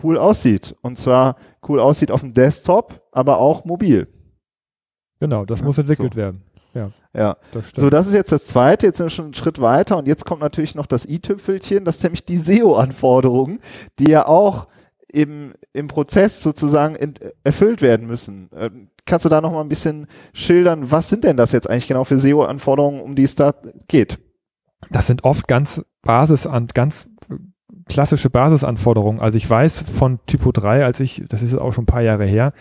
cool 0.03 0.17
aussieht. 0.17 0.75
Und 0.81 0.97
zwar 0.97 1.37
cool 1.67 1.79
aussieht 1.79 2.11
auf 2.11 2.21
dem 2.21 2.33
Desktop, 2.33 3.01
aber 3.11 3.37
auch 3.39 3.65
mobil. 3.65 4.07
Genau, 5.19 5.45
das 5.45 5.59
Ja, 5.59 5.65
muss 5.65 5.77
entwickelt 5.77 6.13
so. 6.13 6.17
werden. 6.19 6.41
Ja. 7.13 7.37
Das 7.53 7.69
stimmt. 7.69 7.81
So, 7.81 7.89
das 7.89 8.05
ist 8.05 8.13
jetzt 8.13 8.33
das 8.33 8.45
zweite, 8.47 8.87
jetzt 8.87 8.97
sind 8.97 9.05
wir 9.05 9.09
schon 9.09 9.25
einen 9.25 9.33
Schritt 9.33 9.61
weiter 9.61 9.97
und 9.97 10.07
jetzt 10.07 10.25
kommt 10.25 10.41
natürlich 10.41 10.75
noch 10.75 10.87
das 10.87 11.05
i-Tüpfelchen, 11.05 11.85
das 11.85 11.97
ist 11.97 12.03
nämlich 12.03 12.25
die 12.25 12.37
SEO-Anforderungen, 12.37 13.59
die 13.97 14.11
ja 14.11 14.27
auch 14.27 14.67
im, 15.15 15.53
im 15.73 15.87
Prozess 15.87 16.43
sozusagen 16.43 16.95
in, 16.95 17.13
erfüllt 17.43 17.81
werden 17.81 18.07
müssen. 18.07 18.49
Ähm, 18.55 18.89
kannst 19.05 19.25
du 19.25 19.29
da 19.29 19.41
noch 19.41 19.51
mal 19.51 19.61
ein 19.61 19.69
bisschen 19.69 20.07
schildern, 20.33 20.91
was 20.91 21.09
sind 21.09 21.23
denn 21.23 21.37
das 21.37 21.51
jetzt 21.51 21.69
eigentlich 21.69 21.87
genau 21.87 22.03
für 22.03 22.19
SEO-Anforderungen, 22.19 23.01
um 23.01 23.15
die 23.15 23.23
es 23.23 23.35
da 23.35 23.53
geht? 23.87 24.19
das 24.89 25.07
sind 25.07 25.23
oft 25.23 25.47
ganz 25.47 25.83
Basis 26.01 26.47
an 26.47 26.67
ganz 26.73 27.09
klassische 27.87 28.29
Basisanforderungen. 28.29 29.19
Also 29.19 29.37
ich 29.37 29.49
weiß 29.49 29.81
von 29.81 30.19
Typo 30.25 30.51
3, 30.51 30.85
als 30.85 30.99
ich, 30.99 31.23
das 31.27 31.41
ist 31.41 31.55
auch 31.55 31.73
schon 31.73 31.83
ein 31.83 31.87
paar 31.87 32.01
Jahre 32.01 32.25
her, 32.25 32.53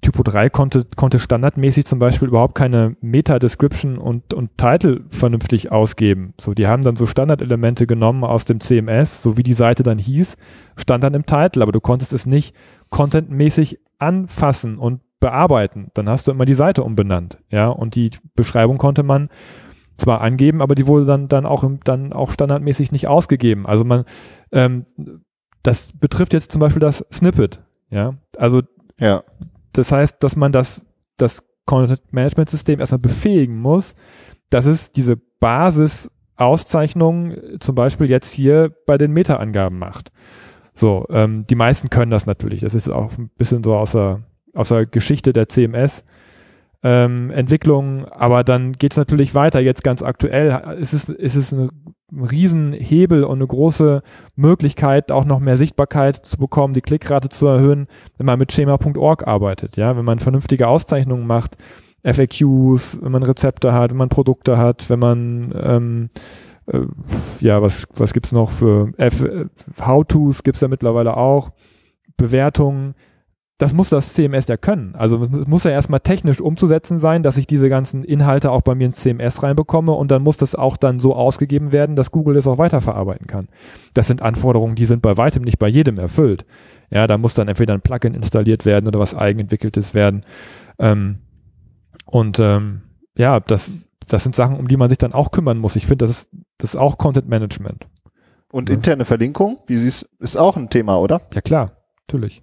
Typo 0.00 0.22
3 0.22 0.48
konnte, 0.48 0.86
konnte 0.96 1.18
standardmäßig 1.18 1.84
zum 1.84 1.98
Beispiel 1.98 2.28
überhaupt 2.28 2.54
keine 2.54 2.96
Meta-Description 3.00 3.98
und, 3.98 4.32
und 4.32 4.56
Title 4.56 5.04
vernünftig 5.10 5.70
ausgeben. 5.70 6.32
So, 6.40 6.54
die 6.54 6.66
haben 6.66 6.82
dann 6.82 6.96
so 6.96 7.06
Standardelemente 7.06 7.86
genommen 7.86 8.24
aus 8.24 8.44
dem 8.44 8.60
CMS, 8.60 9.22
so 9.22 9.36
wie 9.36 9.42
die 9.42 9.52
Seite 9.52 9.82
dann 9.82 9.98
hieß, 9.98 10.36
stand 10.76 11.04
dann 11.04 11.14
im 11.14 11.26
Title, 11.26 11.62
aber 11.62 11.72
du 11.72 11.80
konntest 11.80 12.12
es 12.12 12.24
nicht 12.26 12.54
contentmäßig 12.88 13.78
anfassen 13.98 14.78
und 14.78 15.00
bearbeiten. 15.20 15.88
Dann 15.92 16.08
hast 16.08 16.26
du 16.26 16.30
immer 16.30 16.46
die 16.46 16.54
Seite 16.54 16.82
umbenannt, 16.82 17.38
ja, 17.50 17.68
und 17.68 17.94
die 17.94 18.10
Beschreibung 18.34 18.78
konnte 18.78 19.02
man 19.02 19.28
zwar 19.98 20.22
angeben, 20.22 20.62
aber 20.62 20.74
die 20.74 20.86
wurde 20.86 21.04
dann, 21.04 21.28
dann 21.28 21.44
auch 21.44 21.62
dann 21.84 22.14
auch 22.14 22.32
standardmäßig 22.32 22.90
nicht 22.90 23.06
ausgegeben. 23.06 23.66
Also 23.66 23.84
man, 23.84 24.04
ähm, 24.50 24.86
das 25.62 25.92
betrifft 25.92 26.32
jetzt 26.32 26.52
zum 26.52 26.60
Beispiel 26.60 26.80
das 26.80 27.04
Snippet, 27.12 27.62
ja. 27.90 28.14
Also 28.38 28.62
Ja. 28.98 29.24
Das 29.72 29.92
heißt, 29.92 30.22
dass 30.22 30.36
man 30.36 30.52
das, 30.52 30.82
das 31.16 31.42
Content-Management-System 31.66 32.80
erstmal 32.80 32.98
befähigen 32.98 33.58
muss, 33.58 33.94
dass 34.50 34.66
es 34.66 34.92
diese 34.92 35.16
Basis-Auszeichnungen 35.16 37.32
äh, 37.32 37.58
zum 37.58 37.74
Beispiel 37.74 38.10
jetzt 38.10 38.30
hier 38.30 38.74
bei 38.86 38.98
den 38.98 39.12
Meta-Angaben 39.12 39.78
macht. 39.78 40.12
So, 40.74 41.06
ähm, 41.10 41.44
die 41.48 41.54
meisten 41.54 41.88
können 41.90 42.10
das 42.10 42.26
natürlich. 42.26 42.60
Das 42.60 42.74
ist 42.74 42.88
auch 42.88 43.16
ein 43.18 43.30
bisschen 43.36 43.62
so 43.62 43.76
aus 43.76 43.92
der, 43.92 44.22
aus 44.54 44.68
der 44.68 44.86
Geschichte 44.86 45.32
der 45.32 45.48
CMS. 45.48 46.04
Ähm, 46.82 47.30
Entwicklung, 47.30 48.06
aber 48.06 48.42
dann 48.42 48.72
geht 48.72 48.92
es 48.92 48.96
natürlich 48.96 49.34
weiter. 49.34 49.60
Jetzt 49.60 49.84
ganz 49.84 50.02
aktuell 50.02 50.78
ist 50.80 50.94
es, 50.94 51.10
ist 51.10 51.36
es 51.36 51.52
ein 51.52 51.68
Riesenhebel 52.10 53.24
und 53.24 53.38
eine 53.38 53.46
große 53.46 54.02
Möglichkeit, 54.34 55.12
auch 55.12 55.24
noch 55.24 55.40
mehr 55.40 55.56
Sichtbarkeit 55.56 56.16
zu 56.16 56.38
bekommen, 56.38 56.74
die 56.74 56.80
Klickrate 56.80 57.28
zu 57.28 57.46
erhöhen, 57.46 57.86
wenn 58.16 58.26
man 58.26 58.38
mit 58.38 58.52
schema.org 58.52 59.26
arbeitet, 59.26 59.76
ja, 59.76 59.96
wenn 59.96 60.04
man 60.04 60.18
vernünftige 60.18 60.68
Auszeichnungen 60.68 61.26
macht, 61.26 61.56
FAQs, 62.02 62.98
wenn 63.02 63.12
man 63.12 63.22
Rezepte 63.22 63.72
hat, 63.72 63.90
wenn 63.90 63.98
man 63.98 64.08
Produkte 64.08 64.56
hat, 64.56 64.88
wenn 64.88 64.98
man 64.98 65.54
ähm, 65.62 66.10
äh, 66.66 66.80
ja, 67.40 67.62
was, 67.62 67.86
was 67.94 68.12
gibt's 68.12 68.32
noch 68.32 68.50
für 68.50 68.92
F 68.96 69.22
äh, 69.22 69.46
How-Tos 69.84 70.42
gibt's 70.42 70.60
ja 70.60 70.68
mittlerweile 70.68 71.16
auch, 71.16 71.50
Bewertungen, 72.16 72.94
das 73.60 73.74
muss 73.74 73.90
das 73.90 74.14
CMS 74.14 74.48
ja 74.48 74.56
können. 74.56 74.94
Also 74.94 75.22
es 75.22 75.46
muss 75.46 75.64
ja 75.64 75.70
erstmal 75.70 76.00
technisch 76.00 76.40
umzusetzen 76.40 76.98
sein, 76.98 77.22
dass 77.22 77.36
ich 77.36 77.46
diese 77.46 77.68
ganzen 77.68 78.04
Inhalte 78.04 78.50
auch 78.50 78.62
bei 78.62 78.74
mir 78.74 78.86
ins 78.86 78.96
CMS 78.96 79.42
reinbekomme 79.42 79.92
und 79.92 80.10
dann 80.10 80.22
muss 80.22 80.38
das 80.38 80.54
auch 80.54 80.78
dann 80.78 80.98
so 80.98 81.14
ausgegeben 81.14 81.70
werden, 81.70 81.94
dass 81.94 82.10
Google 82.10 82.36
das 82.36 82.46
auch 82.46 82.56
weiterverarbeiten 82.56 83.26
kann. 83.26 83.48
Das 83.92 84.06
sind 84.06 84.22
Anforderungen, 84.22 84.76
die 84.76 84.86
sind 84.86 85.02
bei 85.02 85.18
weitem 85.18 85.42
nicht 85.42 85.58
bei 85.58 85.68
jedem 85.68 85.98
erfüllt. 85.98 86.46
Ja, 86.90 87.06
da 87.06 87.18
muss 87.18 87.34
dann 87.34 87.48
entweder 87.48 87.74
ein 87.74 87.82
Plugin 87.82 88.14
installiert 88.14 88.64
werden 88.64 88.86
oder 88.86 88.98
was 88.98 89.14
eigenentwickeltes 89.14 89.92
werden. 89.92 90.24
Ähm, 90.78 91.18
und 92.06 92.38
ähm, 92.40 92.80
ja, 93.18 93.40
das, 93.40 93.70
das 94.08 94.22
sind 94.22 94.34
Sachen, 94.34 94.56
um 94.56 94.68
die 94.68 94.78
man 94.78 94.88
sich 94.88 94.96
dann 94.96 95.12
auch 95.12 95.32
kümmern 95.32 95.58
muss. 95.58 95.76
Ich 95.76 95.84
finde, 95.86 96.06
das 96.06 96.10
ist, 96.12 96.30
das 96.56 96.72
ist 96.72 96.80
auch 96.80 96.96
Content 96.96 97.28
Management. 97.28 97.88
Und 98.50 98.70
Ja. 98.70 98.74
interne 98.74 99.04
Verlinkung, 99.04 99.58
wie 99.66 99.76
siehst 99.76 100.08
ist 100.18 100.38
auch 100.38 100.56
ein 100.56 100.70
Thema, 100.70 100.98
oder? 100.98 101.20
Ja 101.34 101.42
klar, 101.42 101.72
natürlich. 102.08 102.42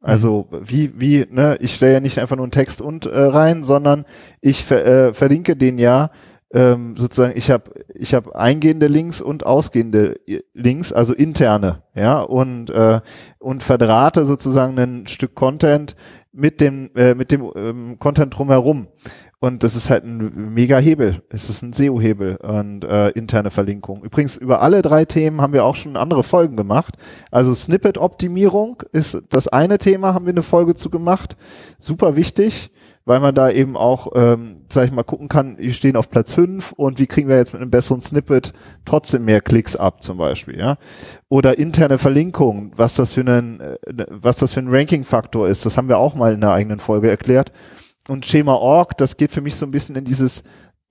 Also 0.00 0.46
wie, 0.62 0.92
wie, 1.00 1.26
ne, 1.30 1.56
ich 1.60 1.74
stelle 1.74 1.94
ja 1.94 2.00
nicht 2.00 2.18
einfach 2.18 2.36
nur 2.36 2.44
einen 2.44 2.52
Text 2.52 2.80
und 2.80 3.06
äh, 3.06 3.18
rein, 3.18 3.62
sondern 3.62 4.04
ich 4.40 4.64
ver, 4.64 4.86
äh, 5.08 5.14
verlinke 5.14 5.56
den 5.56 5.78
ja 5.78 6.10
ähm, 6.52 6.94
sozusagen, 6.96 7.36
ich 7.36 7.50
habe 7.50 7.72
ich 7.94 8.14
hab 8.14 8.36
eingehende 8.36 8.86
Links 8.86 9.20
und 9.20 9.44
ausgehende 9.44 10.14
i- 10.28 10.44
Links, 10.54 10.92
also 10.92 11.12
interne, 11.12 11.82
ja, 11.94 12.20
und, 12.20 12.70
äh, 12.70 13.00
und 13.40 13.64
verdrahte 13.64 14.24
sozusagen 14.24 14.78
ein 14.78 15.06
Stück 15.08 15.34
Content 15.34 15.96
mit 16.36 16.60
dem, 16.60 16.90
äh, 16.94 17.14
mit 17.14 17.32
dem 17.32 17.50
ähm, 17.56 17.98
Content 17.98 18.36
drumherum. 18.36 18.88
Und 19.38 19.62
das 19.62 19.76
ist 19.76 19.90
halt 19.90 20.04
ein 20.04 20.54
mega 20.54 20.78
Hebel. 20.78 21.22
Es 21.28 21.50
ist 21.50 21.62
ein 21.62 21.72
SEO-Hebel 21.72 22.36
und 22.36 22.84
äh, 22.84 23.10
interne 23.10 23.50
Verlinkung. 23.50 24.02
Übrigens, 24.02 24.36
über 24.36 24.62
alle 24.62 24.80
drei 24.82 25.04
Themen 25.04 25.40
haben 25.40 25.52
wir 25.52 25.64
auch 25.64 25.76
schon 25.76 25.96
andere 25.96 26.22
Folgen 26.22 26.56
gemacht. 26.56 26.96
Also 27.30 27.54
Snippet-Optimierung 27.54 28.82
ist 28.92 29.22
das 29.28 29.48
eine 29.48 29.78
Thema, 29.78 30.14
haben 30.14 30.24
wir 30.24 30.32
eine 30.32 30.42
Folge 30.42 30.74
zu 30.74 30.88
gemacht. 30.88 31.36
Super 31.78 32.16
wichtig, 32.16 32.70
weil 33.06 33.20
man 33.20 33.34
da 33.34 33.50
eben 33.50 33.76
auch, 33.76 34.08
ähm, 34.16 34.64
sag 34.68 34.84
ich 34.84 34.92
mal, 34.92 35.04
gucken 35.04 35.28
kann, 35.28 35.56
wir 35.58 35.72
stehen 35.72 35.96
auf 35.96 36.10
Platz 36.10 36.32
fünf 36.32 36.72
und 36.72 36.98
wie 36.98 37.06
kriegen 37.06 37.28
wir 37.28 37.36
jetzt 37.36 37.52
mit 37.52 37.62
einem 37.62 37.70
besseren 37.70 38.00
Snippet 38.00 38.52
trotzdem 38.84 39.24
mehr 39.24 39.40
Klicks 39.40 39.76
ab, 39.76 40.02
zum 40.02 40.18
Beispiel, 40.18 40.58
ja. 40.58 40.76
Oder 41.28 41.56
interne 41.56 41.98
Verlinkung, 41.98 42.72
was 42.74 42.94
das 42.96 43.12
für 43.12 43.20
einen, 43.20 43.60
äh, 43.60 43.76
was 44.10 44.36
das 44.36 44.52
für 44.52 44.60
ein 44.60 44.68
Ranking-Faktor 44.68 45.48
ist, 45.48 45.64
das 45.64 45.78
haben 45.78 45.88
wir 45.88 45.98
auch 45.98 46.16
mal 46.16 46.34
in 46.34 46.42
einer 46.42 46.52
eigenen 46.52 46.80
Folge 46.80 47.08
erklärt. 47.08 47.52
Und 48.08 48.26
Schema.org, 48.26 48.96
das 48.98 49.16
geht 49.16 49.30
für 49.30 49.40
mich 49.40 49.54
so 49.54 49.66
ein 49.66 49.70
bisschen 49.72 49.96
in 49.96 50.04
dieses 50.04 50.42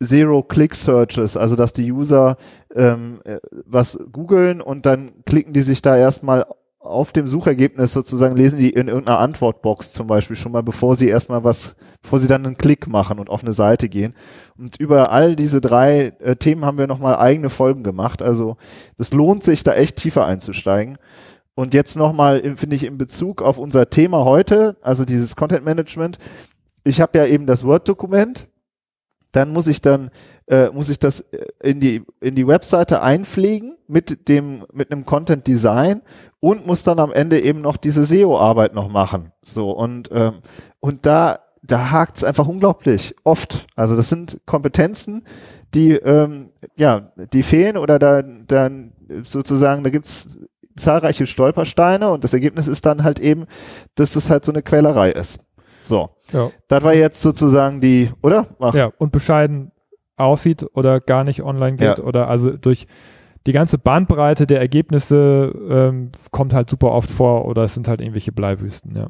Zero-Click-Searches, 0.02 1.38
also 1.38 1.56
dass 1.58 1.74
die 1.74 1.92
User 1.92 2.38
ähm, 2.74 3.20
äh, 3.26 3.40
was 3.66 4.00
googeln 4.12 4.62
und 4.62 4.86
dann 4.86 5.24
klicken 5.26 5.54
die 5.54 5.62
sich 5.62 5.82
da 5.82 5.98
erstmal 5.98 6.46
auf 6.86 7.12
dem 7.12 7.28
Suchergebnis 7.28 7.94
sozusagen, 7.94 8.36
lesen 8.36 8.60
die 8.60 8.70
in 8.70 8.88
irgendeiner 8.88 9.20
Antwortbox 9.20 9.92
zum 9.92 10.08
Beispiel 10.08 10.36
schon 10.36 10.52
mal, 10.52 10.64
bevor 10.64 10.96
sie 10.96 11.08
erstmal 11.08 11.44
was, 11.44 11.76
bevor 12.02 12.20
sie 12.20 12.28
dann 12.28 12.46
einen 12.46 12.58
Klick 12.58 12.88
machen 12.88 13.20
und 13.20 13.30
auf 13.30 13.44
eine 13.44 13.54
Seite 13.54 13.90
gehen. 13.90 14.14
Und 14.58 14.80
über 14.80 15.12
all 15.12 15.36
diese 15.36 15.62
drei 15.62 16.14
äh, 16.20 16.36
Themen 16.36 16.66
haben 16.66 16.78
wir 16.78 16.88
nochmal 16.88 17.18
eigene 17.18 17.50
Folgen 17.50 17.84
gemacht. 17.84 18.22
Also 18.22 18.58
das 18.98 19.12
lohnt 19.14 19.44
sich, 19.44 19.64
da 19.64 19.74
echt 19.74 19.98
tiefer 19.98 20.26
einzusteigen. 20.26 20.98
Und 21.56 21.74
jetzt 21.74 21.96
nochmal, 21.96 22.42
finde 22.56 22.76
ich, 22.76 22.84
in 22.84 22.98
Bezug 22.98 23.42
auf 23.42 23.58
unser 23.58 23.90
Thema 23.90 24.26
heute, 24.26 24.76
also 24.82 25.06
dieses 25.06 25.36
Content 25.36 25.64
Management. 25.64 26.18
Ich 26.84 27.00
habe 27.00 27.18
ja 27.18 27.26
eben 27.26 27.46
das 27.46 27.64
Word-Dokument, 27.64 28.50
dann 29.36 29.52
muss 29.52 29.68
ich 29.68 29.82
dann 29.82 30.12
äh, 30.48 30.70
muss 30.70 30.90
ich 30.90 31.00
das 31.00 31.22
äh, 31.22 31.46
in 31.62 31.80
die 31.80 32.04
in 32.22 32.36
die 32.36 32.48
Webseite 32.48 33.02
einpflegen 33.02 33.76
mit 33.88 34.28
dem 34.30 34.66
mit 34.72 34.92
einem 34.92 35.06
Content 35.06 35.46
Design 35.48 36.02
und 36.40 36.66
muss 36.66 36.84
dann 36.84 37.00
am 37.00 37.12
Ende 37.12 37.42
eben 37.42 37.62
noch 37.62 37.78
diese 37.78 38.06
SEO 38.06 38.38
Arbeit 38.38 38.74
noch 38.74 38.88
machen. 38.88 39.32
So 39.42 39.72
und 39.72 40.10
ähm, 40.12 40.36
und 40.80 41.06
da 41.06 41.40
da 41.62 41.92
hakt's 41.92 42.24
einfach 42.24 42.48
unglaublich 42.48 43.16
oft. 43.24 43.66
Also 43.76 43.96
das 43.98 44.10
sind 44.10 44.40
Kompetenzen, 44.46 45.24
die 45.74 45.92
ähm, 45.94 46.52
ja 46.78 47.12
die 47.34 47.44
fehlen 47.44 47.78
oder 47.78 48.00
da 48.00 48.22
dann 48.22 48.94
sozusagen 49.24 49.84
da 49.84 49.90
gibt's 49.90 50.38
zahlreiche 50.78 51.26
Stolpersteine 51.26 52.10
und 52.12 52.24
das 52.24 52.34
Ergebnis 52.34 52.68
ist 52.68 52.86
dann 52.86 53.04
halt 53.04 53.20
eben, 53.20 53.46
dass 53.96 54.12
das 54.12 54.30
halt 54.30 54.46
so 54.46 54.52
eine 54.52 54.62
Quälerei 54.62 55.12
ist. 55.12 55.40
So, 55.88 56.10
Ja. 56.32 56.50
das 56.68 56.84
war 56.84 56.94
jetzt 56.94 57.22
sozusagen 57.22 57.80
die, 57.82 58.10
oder? 58.22 58.48
Ach, 58.60 58.74
Ja, 58.74 58.92
und 58.98 59.12
bescheiden 59.12 59.72
aussieht 60.18 60.66
oder 60.74 61.00
gar 61.00 61.24
nicht 61.24 61.44
online 61.44 61.78
geht 61.78 61.98
Ja. 62.00 62.04
oder 62.04 62.28
also 62.30 62.52
durch 62.56 62.88
die 63.48 63.52
ganze 63.52 63.78
Bandbreite 63.78 64.48
der 64.48 64.60
Ergebnisse 64.60 65.54
ähm, 65.70 66.12
kommt 66.32 66.54
halt 66.54 66.70
super 66.70 66.92
oft 66.92 67.12
vor 67.12 67.46
oder 67.46 67.64
es 67.64 67.74
sind 67.76 67.88
halt 67.88 68.02
irgendwelche 68.02 68.32
Bleiwüsten, 68.32 68.96
ja. 68.96 69.08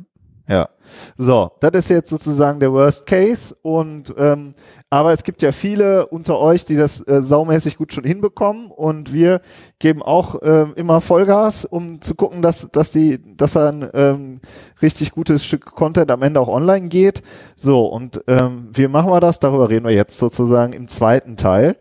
Ja. 0.47 0.69
So, 1.17 1.51
das 1.59 1.71
ist 1.73 1.89
jetzt 1.89 2.09
sozusagen 2.09 2.59
der 2.59 2.71
Worst 2.71 3.05
Case 3.07 3.55
und 3.63 4.13
ähm, 4.17 4.53
aber 4.89 5.13
es 5.13 5.23
gibt 5.23 5.41
ja 5.41 5.51
viele 5.51 6.05
unter 6.07 6.39
euch, 6.39 6.65
die 6.65 6.75
das 6.75 7.01
äh, 7.01 7.21
saumäßig 7.21 7.77
gut 7.77 7.93
schon 7.93 8.03
hinbekommen 8.03 8.69
und 8.69 9.11
wir 9.11 9.41
geben 9.79 10.03
auch 10.03 10.35
ähm, 10.43 10.73
immer 10.75 11.01
Vollgas, 11.01 11.65
um 11.65 12.01
zu 12.01 12.13
gucken, 12.13 12.41
dass 12.43 12.69
dass 12.71 12.91
die, 12.91 13.19
dass 13.35 13.57
ein 13.57 13.89
ähm, 13.93 14.41
richtig 14.81 15.11
gutes 15.11 15.43
Stück 15.43 15.65
Content 15.65 16.11
am 16.11 16.21
Ende 16.21 16.39
auch 16.39 16.49
online 16.49 16.87
geht. 16.89 17.23
So 17.55 17.87
und 17.87 18.21
ähm, 18.27 18.69
wie 18.71 18.87
machen 18.87 19.09
wir 19.09 19.19
das? 19.19 19.39
Darüber 19.39 19.69
reden 19.69 19.85
wir 19.85 19.93
jetzt 19.93 20.19
sozusagen 20.19 20.73
im 20.73 20.87
zweiten 20.87 21.37
Teil. 21.37 21.77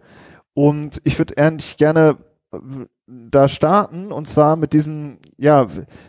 Und 0.55 1.01
ich 1.05 1.19
würde 1.19 1.37
eigentlich 1.37 1.77
gerne 1.77 2.17
äh, 2.53 2.59
da 3.07 3.49
starten 3.49 4.13
und 4.13 4.27
zwar 4.27 4.57
mit 4.57 4.73
diesem, 4.73 5.19
ja, 5.37 5.67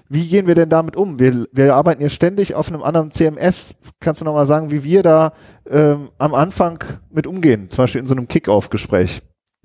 wie 0.07 0.27
gehen 0.27 0.47
wir 0.47 0.55
denn 0.55 0.69
damit 0.69 0.95
um? 0.95 1.19
Wir, 1.19 1.47
wir 1.51 1.75
arbeiten 1.75 1.99
hier 1.99 2.09
ständig 2.09 2.55
auf 2.55 2.69
einem 2.69 2.83
anderen 2.83 3.11
CMS. 3.11 3.75
Kannst 3.99 4.21
du 4.21 4.25
nochmal 4.25 4.45
sagen, 4.45 4.71
wie 4.71 4.83
wir 4.83 5.03
da 5.03 5.33
ähm, 5.69 6.09
am 6.17 6.33
Anfang 6.33 6.83
mit 7.09 7.27
umgehen, 7.27 7.69
zum 7.69 7.83
Beispiel 7.83 8.01
in 8.01 8.07
so 8.07 8.15
einem 8.15 8.27
Kick-Off-Gespräch? 8.27 9.21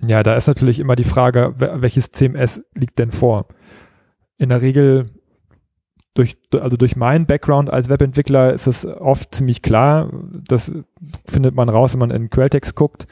Ja, 0.07 0.23
da 0.23 0.35
ist 0.35 0.49
natürlich 0.49 0.81
immer 0.81 0.97
die 0.97 1.05
Frage, 1.05 1.53
welches 1.57 2.11
CMS 2.11 2.63
liegt 2.75 2.99
denn 2.99 3.13
vor? 3.13 3.47
In 4.39 4.49
der 4.49 4.63
Regel 4.63 5.11
durch, 6.15 6.37
also 6.59 6.77
durch 6.77 6.97
meinen 6.97 7.27
Background 7.27 7.71
als 7.71 7.89
Webentwickler 7.89 8.53
ist 8.53 8.67
es 8.67 8.85
oft 8.85 9.35
ziemlich 9.35 9.63
klar. 9.63 10.11
Das 10.49 10.73
findet 11.27 11.55
man 11.55 11.69
raus, 11.69 11.93
wenn 11.93 12.01
man 12.01 12.11
in 12.11 12.31
Quelltext 12.31 12.75
guckt. 12.75 13.07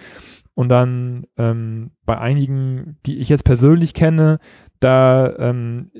Und 0.59 0.71
dann 0.71 1.29
ähm, 1.37 1.93
bei 2.05 2.19
einigen, 2.19 2.97
die 3.07 3.19
ich 3.19 3.29
jetzt 3.29 3.45
persönlich 3.45 3.95
kenne, 3.95 4.41
da 4.81 5.33
ähm, 5.39 5.93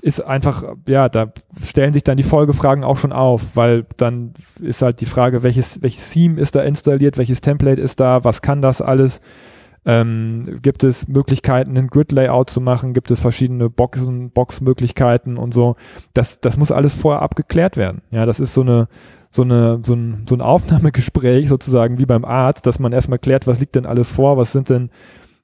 ist 0.00 0.20
einfach, 0.20 0.64
ja, 0.88 1.10
da 1.10 1.30
stellen 1.62 1.92
sich 1.92 2.04
dann 2.04 2.16
die 2.16 2.22
Folgefragen 2.22 2.84
auch 2.84 2.96
schon 2.96 3.12
auf, 3.12 3.54
weil 3.54 3.84
dann 3.98 4.32
ist 4.62 4.80
halt 4.80 5.02
die 5.02 5.04
Frage, 5.04 5.42
welches, 5.42 5.82
welches 5.82 6.08
Theme 6.10 6.40
ist 6.40 6.54
da 6.54 6.62
installiert, 6.62 7.18
welches 7.18 7.42
Template 7.42 7.82
ist 7.82 8.00
da, 8.00 8.24
was 8.24 8.40
kann 8.40 8.62
das 8.62 8.80
alles? 8.80 9.20
Ähm, 9.84 10.58
gibt 10.62 10.84
es 10.84 11.08
Möglichkeiten, 11.08 11.76
ein 11.76 11.88
Grid-Layout 11.88 12.50
zu 12.50 12.60
machen? 12.60 12.92
Gibt 12.92 13.10
es 13.10 13.20
verschiedene 13.20 13.70
Boxen, 13.70 14.30
Box-Möglichkeiten 14.30 15.36
und 15.38 15.54
so? 15.54 15.76
Das, 16.14 16.40
das 16.40 16.56
muss 16.56 16.72
alles 16.72 16.94
vorher 16.94 17.22
abgeklärt 17.22 17.76
werden. 17.76 18.02
Ja, 18.10 18.26
das 18.26 18.40
ist 18.40 18.54
so 18.54 18.62
eine, 18.62 18.88
so, 19.30 19.42
eine, 19.42 19.80
so, 19.84 19.94
ein, 19.94 20.24
so 20.28 20.34
ein 20.34 20.40
Aufnahmegespräch 20.40 21.48
sozusagen 21.48 21.98
wie 21.98 22.06
beim 22.06 22.24
Arzt, 22.24 22.66
dass 22.66 22.78
man 22.78 22.92
erstmal 22.92 23.18
klärt, 23.18 23.46
was 23.46 23.60
liegt 23.60 23.76
denn 23.76 23.86
alles 23.86 24.10
vor, 24.10 24.36
was 24.36 24.52
sind 24.52 24.70
denn, 24.70 24.90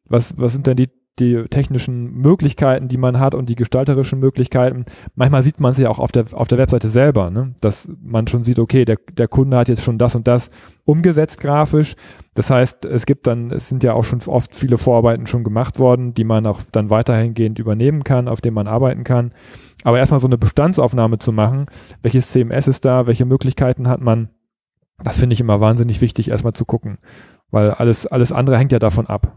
was, 0.07 0.39
was 0.39 0.53
sind 0.53 0.67
denn 0.67 0.77
die, 0.77 0.91
die 1.21 1.45
technischen 1.49 2.13
Möglichkeiten, 2.13 2.89
die 2.89 2.97
man 2.97 3.21
hat 3.21 3.35
und 3.35 3.49
die 3.49 3.55
gestalterischen 3.55 4.19
Möglichkeiten. 4.19 4.85
Manchmal 5.15 5.43
sieht 5.43 5.61
man 5.61 5.73
es 5.73 5.79
ja 5.79 5.89
auch 5.89 6.01
auf 6.01 6.11
der, 6.11 6.25
auf 6.33 6.49
der 6.49 6.59
Webseite 6.59 6.89
selber, 6.89 7.31
ne? 7.31 7.55
dass 7.61 7.89
man 8.03 8.27
schon 8.27 8.43
sieht, 8.43 8.59
okay, 8.59 8.85
der, 8.85 8.97
der 9.13 9.29
Kunde 9.29 9.57
hat 9.57 9.69
jetzt 9.69 9.85
schon 9.85 9.99
das 9.99 10.17
und 10.17 10.27
das 10.27 10.51
umgesetzt 10.85 11.41
grafisch. 11.41 11.95
Das 12.35 12.51
heißt, 12.51 12.85
es 12.85 13.07
gibt 13.07 13.29
dann, 13.29 13.53
es 13.53 13.69
sind 13.69 13.85
ja 13.85 13.93
auch 13.93 14.03
schon 14.03 14.21
oft 14.27 14.57
viele 14.57 14.77
Vorarbeiten 14.77 15.27
schon 15.27 15.45
gemacht 15.45 15.79
worden, 15.79 16.15
die 16.15 16.25
man 16.25 16.47
auch 16.47 16.61
dann 16.73 16.91
weiterhingehend 16.91 17.61
übernehmen 17.61 18.03
kann, 18.03 18.27
auf 18.27 18.41
denen 18.41 18.55
man 18.55 18.67
arbeiten 18.67 19.05
kann. 19.05 19.31
Aber 19.85 19.99
erstmal 19.99 20.21
so 20.21 20.27
eine 20.27 20.39
Bestandsaufnahme 20.39 21.19
zu 21.19 21.31
machen, 21.31 21.67
welches 22.03 22.31
CMS 22.31 22.67
ist 22.67 22.85
da, 22.85 23.07
welche 23.07 23.25
Möglichkeiten 23.25 23.87
hat 23.87 24.01
man, 24.01 24.31
das 25.03 25.19
finde 25.19 25.35
ich 25.35 25.41
immer 25.41 25.61
wahnsinnig 25.61 26.01
wichtig, 26.01 26.31
erstmal 26.31 26.55
zu 26.55 26.65
gucken. 26.65 26.99
Weil 27.51 27.71
alles, 27.71 28.07
alles 28.07 28.33
andere 28.33 28.59
hängt 28.59 28.73
ja 28.73 28.79
davon 28.81 29.07
ab. 29.07 29.37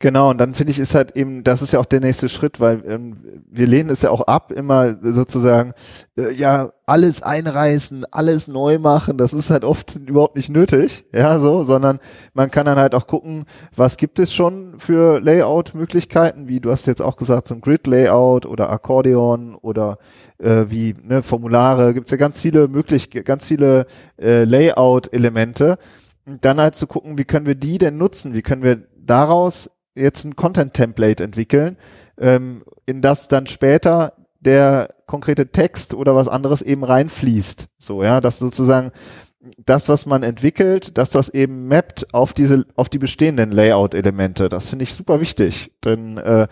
Genau, 0.00 0.30
und 0.30 0.38
dann 0.38 0.54
finde 0.54 0.70
ich, 0.70 0.78
ist 0.78 0.94
halt 0.94 1.16
eben, 1.16 1.42
das 1.42 1.60
ist 1.60 1.72
ja 1.72 1.80
auch 1.80 1.84
der 1.84 1.98
nächste 1.98 2.28
Schritt, 2.28 2.60
weil 2.60 2.84
ähm, 2.86 3.14
wir 3.50 3.66
lehnen 3.66 3.90
es 3.90 4.02
ja 4.02 4.10
auch 4.10 4.20
ab, 4.20 4.52
immer 4.52 4.96
sozusagen, 5.02 5.72
äh, 6.16 6.32
ja, 6.32 6.70
alles 6.86 7.20
einreißen, 7.20 8.06
alles 8.12 8.46
neu 8.46 8.78
machen, 8.78 9.18
das 9.18 9.32
ist 9.32 9.50
halt 9.50 9.64
oft 9.64 9.96
überhaupt 9.96 10.36
nicht 10.36 10.50
nötig, 10.50 11.04
ja, 11.12 11.40
so, 11.40 11.64
sondern 11.64 11.98
man 12.32 12.48
kann 12.52 12.64
dann 12.66 12.78
halt 12.78 12.94
auch 12.94 13.08
gucken, 13.08 13.44
was 13.74 13.96
gibt 13.96 14.20
es 14.20 14.32
schon 14.32 14.78
für 14.78 15.20
Layout-Möglichkeiten, 15.20 16.46
wie 16.46 16.60
du 16.60 16.70
hast 16.70 16.86
jetzt 16.86 17.02
auch 17.02 17.16
gesagt, 17.16 17.48
so 17.48 17.56
ein 17.56 17.60
Grid-Layout 17.60 18.46
oder 18.46 18.70
Akkordeon 18.70 19.56
oder 19.56 19.98
äh, 20.38 20.66
wie 20.68 20.94
ne, 21.02 21.24
Formulare, 21.24 21.92
gibt 21.92 22.06
es 22.06 22.12
ja 22.12 22.18
ganz 22.18 22.40
viele 22.40 22.68
möglich, 22.68 23.10
ganz 23.24 23.46
viele 23.46 23.86
äh, 24.16 24.44
Layout-Elemente. 24.44 25.76
Dann 26.40 26.60
halt 26.60 26.76
zu 26.76 26.86
gucken, 26.86 27.18
wie 27.18 27.24
können 27.24 27.46
wir 27.46 27.54
die 27.56 27.78
denn 27.78 27.96
nutzen, 27.96 28.34
wie 28.34 28.42
können 28.42 28.62
wir 28.62 28.82
daraus 28.96 29.70
jetzt 29.98 30.24
ein 30.24 30.36
Content-Template 30.36 31.22
entwickeln, 31.22 31.76
ähm, 32.18 32.64
in 32.86 33.00
das 33.00 33.28
dann 33.28 33.46
später 33.46 34.14
der 34.40 34.94
konkrete 35.06 35.50
Text 35.50 35.94
oder 35.94 36.14
was 36.14 36.28
anderes 36.28 36.62
eben 36.62 36.84
reinfließt. 36.84 37.68
So, 37.78 38.02
ja, 38.02 38.20
dass 38.20 38.38
sozusagen 38.38 38.92
das, 39.64 39.88
was 39.88 40.06
man 40.06 40.22
entwickelt, 40.22 40.98
dass 40.98 41.10
das 41.10 41.28
eben 41.28 41.68
mappt 41.68 42.12
auf 42.12 42.32
diese, 42.32 42.66
auf 42.74 42.88
die 42.88 42.98
bestehenden 42.98 43.52
Layout-Elemente. 43.52 44.48
Das 44.48 44.68
finde 44.68 44.82
ich 44.82 44.94
super 44.94 45.20
wichtig. 45.20 45.72
Denn, 45.84 46.18
äh, 46.18 46.48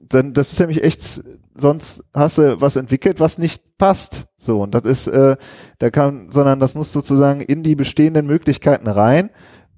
denn 0.00 0.32
das 0.32 0.52
ist 0.52 0.60
nämlich 0.60 0.82
echt, 0.84 1.22
sonst 1.54 2.04
hast 2.14 2.38
du 2.38 2.60
was 2.60 2.76
entwickelt, 2.76 3.20
was 3.20 3.38
nicht 3.38 3.76
passt. 3.78 4.26
So, 4.36 4.62
und 4.62 4.74
das 4.74 4.82
ist, 4.82 5.06
äh, 5.08 5.36
da 5.78 5.90
kann, 5.90 6.30
sondern 6.30 6.60
das 6.60 6.74
muss 6.74 6.92
sozusagen 6.92 7.40
in 7.40 7.62
die 7.62 7.74
bestehenden 7.74 8.26
Möglichkeiten 8.26 8.86
rein. 8.86 9.30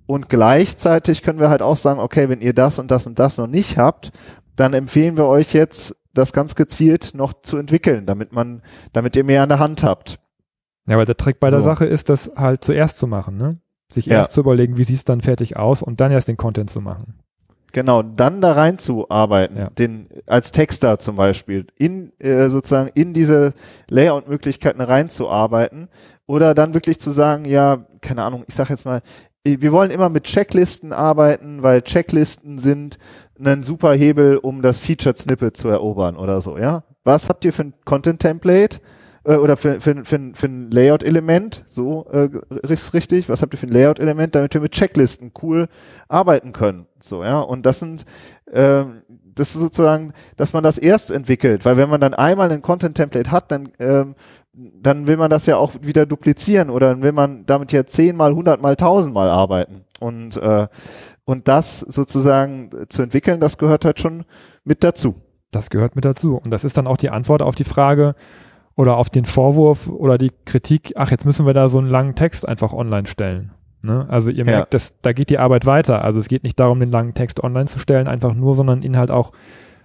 Und 0.06 0.28
gleichzeitig 0.28 1.22
können 1.22 1.40
wir 1.40 1.50
halt 1.50 1.62
auch 1.62 1.76
sagen, 1.76 2.00
okay, 2.00 2.28
wenn 2.28 2.40
ihr 2.40 2.52
das 2.52 2.78
und 2.78 2.90
das 2.90 3.06
und 3.06 3.18
das 3.18 3.38
noch 3.38 3.48
nicht 3.48 3.76
habt, 3.76 4.12
dann 4.54 4.72
empfehlen 4.72 5.16
wir 5.16 5.26
euch 5.26 5.52
jetzt, 5.52 5.96
das 6.14 6.32
ganz 6.32 6.54
gezielt 6.54 7.12
noch 7.14 7.34
zu 7.42 7.58
entwickeln, 7.58 8.06
damit 8.06 8.32
man, 8.32 8.62
damit 8.92 9.16
ihr 9.16 9.24
mehr 9.24 9.42
an 9.42 9.50
der 9.50 9.58
Hand 9.58 9.82
habt. 9.82 10.18
Ja, 10.86 10.94
aber 10.94 11.04
der 11.04 11.16
Trick 11.16 11.40
bei 11.40 11.50
so. 11.50 11.56
der 11.56 11.62
Sache 11.62 11.84
ist, 11.84 12.08
das 12.08 12.30
halt 12.36 12.64
zuerst 12.64 12.98
zu 12.98 13.06
machen, 13.06 13.36
ne? 13.36 13.58
Sich 13.92 14.06
ja. 14.06 14.18
erst 14.18 14.32
zu 14.32 14.40
überlegen, 14.40 14.78
wie 14.78 14.84
sieht 14.84 14.96
es 14.96 15.04
dann 15.04 15.20
fertig 15.20 15.56
aus 15.56 15.82
und 15.82 16.00
dann 16.00 16.10
erst 16.10 16.28
den 16.28 16.36
Content 16.36 16.70
zu 16.70 16.80
machen. 16.80 17.18
Genau, 17.72 18.02
dann 18.02 18.40
da 18.40 18.52
reinzuarbeiten, 18.52 19.56
ja. 19.56 19.70
den 19.70 20.08
als 20.26 20.50
Texter 20.50 20.98
zum 20.98 21.16
Beispiel, 21.16 21.66
in 21.76 22.12
äh, 22.18 22.48
sozusagen 22.48 22.90
in 22.94 23.12
diese 23.12 23.52
Layout-Möglichkeiten 23.88 24.80
reinzuarbeiten 24.80 25.88
oder 26.26 26.54
dann 26.54 26.74
wirklich 26.74 26.98
zu 26.98 27.10
sagen, 27.10 27.44
ja, 27.44 27.86
keine 28.00 28.22
Ahnung, 28.22 28.44
ich 28.48 28.54
sag 28.54 28.70
jetzt 28.70 28.86
mal, 28.86 29.02
wir 29.46 29.72
wollen 29.72 29.90
immer 29.90 30.08
mit 30.08 30.24
Checklisten 30.24 30.92
arbeiten, 30.92 31.62
weil 31.62 31.82
Checklisten 31.82 32.58
sind 32.58 32.98
ein 33.38 33.62
super 33.62 33.92
Hebel, 33.92 34.36
um 34.36 34.62
das 34.62 34.80
Featured 34.80 35.18
Snippet 35.18 35.56
zu 35.56 35.68
erobern 35.68 36.16
oder 36.16 36.40
so, 36.40 36.58
ja? 36.58 36.84
Was 37.04 37.28
habt 37.28 37.44
ihr 37.44 37.52
für 37.52 37.62
ein 37.62 37.74
Content 37.84 38.20
Template 38.20 38.78
äh, 39.24 39.36
oder 39.36 39.56
für, 39.56 39.80
für, 39.80 40.04
für, 40.04 40.32
für 40.34 40.46
ein 40.46 40.70
Layout 40.70 41.02
Element? 41.02 41.62
So 41.66 42.06
äh, 42.10 42.28
richtig. 42.66 43.28
Was 43.28 43.42
habt 43.42 43.54
ihr 43.54 43.58
für 43.58 43.66
ein 43.66 43.72
Layout 43.72 44.00
Element, 44.00 44.34
damit 44.34 44.54
wir 44.54 44.60
mit 44.60 44.72
Checklisten 44.72 45.32
cool 45.42 45.68
arbeiten 46.08 46.52
können? 46.52 46.86
So, 46.98 47.22
ja? 47.22 47.40
Und 47.40 47.64
das 47.64 47.78
sind 47.78 48.04
äh, 48.50 48.84
das 49.36 49.54
ist 49.54 49.60
sozusagen, 49.60 50.12
dass 50.36 50.52
man 50.52 50.64
das 50.64 50.78
erst 50.78 51.10
entwickelt, 51.10 51.64
weil 51.64 51.76
wenn 51.76 51.90
man 51.90 52.00
dann 52.00 52.14
einmal 52.14 52.50
ein 52.50 52.62
Content 52.62 52.96
Template 52.96 53.30
hat, 53.30 53.52
dann 53.52 53.68
ähm, 53.78 54.14
dann 54.56 55.06
will 55.06 55.18
man 55.18 55.30
das 55.30 55.44
ja 55.46 55.58
auch 55.58 55.74
wieder 55.82 56.06
duplizieren 56.06 56.70
oder 56.70 56.88
dann 56.90 57.02
will 57.02 57.12
man 57.12 57.44
damit 57.44 57.72
ja 57.72 57.84
zehnmal, 57.86 58.34
hundertmal, 58.34 58.74
tausendmal 58.74 59.28
arbeiten. 59.28 59.84
Und, 60.00 60.38
äh, 60.38 60.66
und 61.24 61.46
das 61.46 61.80
sozusagen 61.80 62.70
zu 62.88 63.02
entwickeln, 63.02 63.38
das 63.38 63.58
gehört 63.58 63.84
halt 63.84 64.00
schon 64.00 64.24
mit 64.64 64.82
dazu. 64.82 65.16
Das 65.50 65.68
gehört 65.68 65.94
mit 65.94 66.06
dazu. 66.06 66.40
Und 66.42 66.50
das 66.50 66.64
ist 66.64 66.78
dann 66.78 66.86
auch 66.86 66.96
die 66.96 67.10
Antwort 67.10 67.42
auf 67.42 67.54
die 67.54 67.64
Frage 67.64 68.14
oder 68.74 68.96
auf 68.96 69.10
den 69.10 69.26
Vorwurf 69.26 69.88
oder 69.88 70.16
die 70.16 70.32
Kritik, 70.46 70.94
ach, 70.96 71.10
jetzt 71.10 71.26
müssen 71.26 71.44
wir 71.44 71.54
da 71.54 71.68
so 71.68 71.78
einen 71.78 71.88
langen 71.88 72.14
Text 72.14 72.48
einfach 72.48 72.72
online 72.72 73.06
stellen. 73.06 73.52
Ne? 73.82 74.06
Also 74.08 74.30
ihr 74.30 74.44
merkt, 74.46 74.58
ja. 74.58 74.66
dass, 74.70 74.94
da 75.02 75.12
geht 75.12 75.28
die 75.28 75.38
Arbeit 75.38 75.66
weiter. 75.66 76.02
Also 76.02 76.18
es 76.18 76.28
geht 76.28 76.44
nicht 76.44 76.58
darum, 76.58 76.80
den 76.80 76.90
langen 76.90 77.12
Text 77.12 77.42
online 77.42 77.66
zu 77.66 77.78
stellen, 77.78 78.08
einfach 78.08 78.34
nur, 78.34 78.54
sondern 78.54 78.82
ihn 78.82 78.96
halt 78.96 79.10
auch 79.10 79.32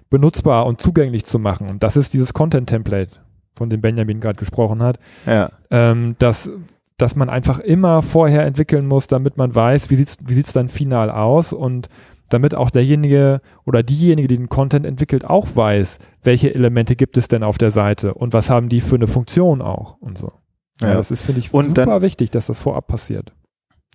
benutzbar 0.09 0.65
und 0.65 0.79
zugänglich 0.79 1.25
zu 1.25 1.39
machen. 1.39 1.69
Und 1.69 1.83
das 1.83 1.97
ist 1.97 2.13
dieses 2.13 2.33
Content-Template 2.33 3.19
von 3.61 3.69
dem 3.69 3.79
Benjamin 3.79 4.19
gerade 4.19 4.39
gesprochen 4.39 4.81
hat, 4.81 4.97
ja. 5.27 5.51
ähm, 5.69 6.15
dass, 6.17 6.49
dass 6.97 7.15
man 7.15 7.29
einfach 7.29 7.59
immer 7.59 8.01
vorher 8.01 8.43
entwickeln 8.43 8.87
muss, 8.87 9.05
damit 9.05 9.37
man 9.37 9.53
weiß, 9.53 9.91
wie 9.91 9.95
sieht's, 9.95 10.17
wie 10.25 10.33
sieht's 10.33 10.51
dann 10.51 10.67
final 10.67 11.11
aus 11.11 11.53
und 11.53 11.87
damit 12.29 12.55
auch 12.55 12.71
derjenige 12.71 13.39
oder 13.67 13.83
diejenige, 13.83 14.27
die 14.27 14.37
den 14.37 14.49
Content 14.49 14.87
entwickelt, 14.87 15.25
auch 15.25 15.47
weiß, 15.55 15.99
welche 16.23 16.55
Elemente 16.55 16.95
gibt 16.95 17.17
es 17.17 17.27
denn 17.27 17.43
auf 17.43 17.59
der 17.59 17.69
Seite 17.69 18.15
und 18.15 18.33
was 18.33 18.49
haben 18.49 18.67
die 18.67 18.81
für 18.81 18.95
eine 18.95 19.05
Funktion 19.05 19.61
auch 19.61 19.97
und 19.99 20.17
so. 20.17 20.31
Ja, 20.79 20.87
ja 20.87 20.93
das 20.95 21.11
ist, 21.11 21.21
finde 21.21 21.41
ich, 21.41 21.53
und 21.53 21.67
super 21.67 21.85
dann, 21.85 22.01
wichtig, 22.01 22.31
dass 22.31 22.47
das 22.47 22.57
vorab 22.57 22.87
passiert. 22.87 23.31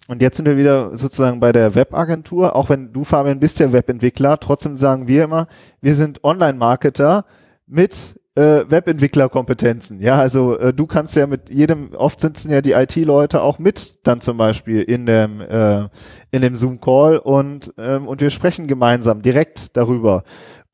Und 0.07 0.23
jetzt 0.23 0.37
sind 0.37 0.47
wir 0.47 0.57
wieder 0.57 0.97
sozusagen 0.97 1.41
bei 1.41 1.51
der 1.51 1.75
Webagentur. 1.75 2.55
Auch 2.55 2.69
wenn 2.69 2.93
du, 2.93 3.03
Fabian, 3.03 3.41
bist 3.41 3.59
ja 3.59 3.73
Webentwickler, 3.73 4.39
trotzdem 4.39 4.77
sagen 4.77 5.09
wir 5.09 5.25
immer, 5.25 5.49
wir 5.81 5.97
sind 5.97 6.23
Online-Marketer 6.23 7.25
mit 7.67 8.21
äh, 8.37 8.71
Webentwicklerkompetenzen. 8.71 10.01
Ja, 10.01 10.21
also 10.21 10.59
äh, 10.59 10.73
du 10.73 10.87
kannst 10.87 11.17
ja 11.17 11.27
mit 11.27 11.51
jedem, 11.51 11.93
oft 11.95 12.21
sitzen 12.21 12.51
ja 12.53 12.61
die 12.61 12.73
IT-Leute 12.73 13.43
auch 13.43 13.59
mit 13.59 14.07
dann 14.07 14.21
zum 14.21 14.37
Beispiel 14.37 14.83
in 14.83 15.07
dem 15.07 15.41
äh, 15.41 15.89
in 16.31 16.43
dem 16.43 16.55
Zoom-Call 16.55 17.19
und 17.19 17.73
ähm, 17.79 18.07
und 18.07 18.21
wir 18.21 18.31
sprechen 18.31 18.67
gemeinsam 18.67 19.23
direkt 19.23 19.77
darüber 19.77 20.23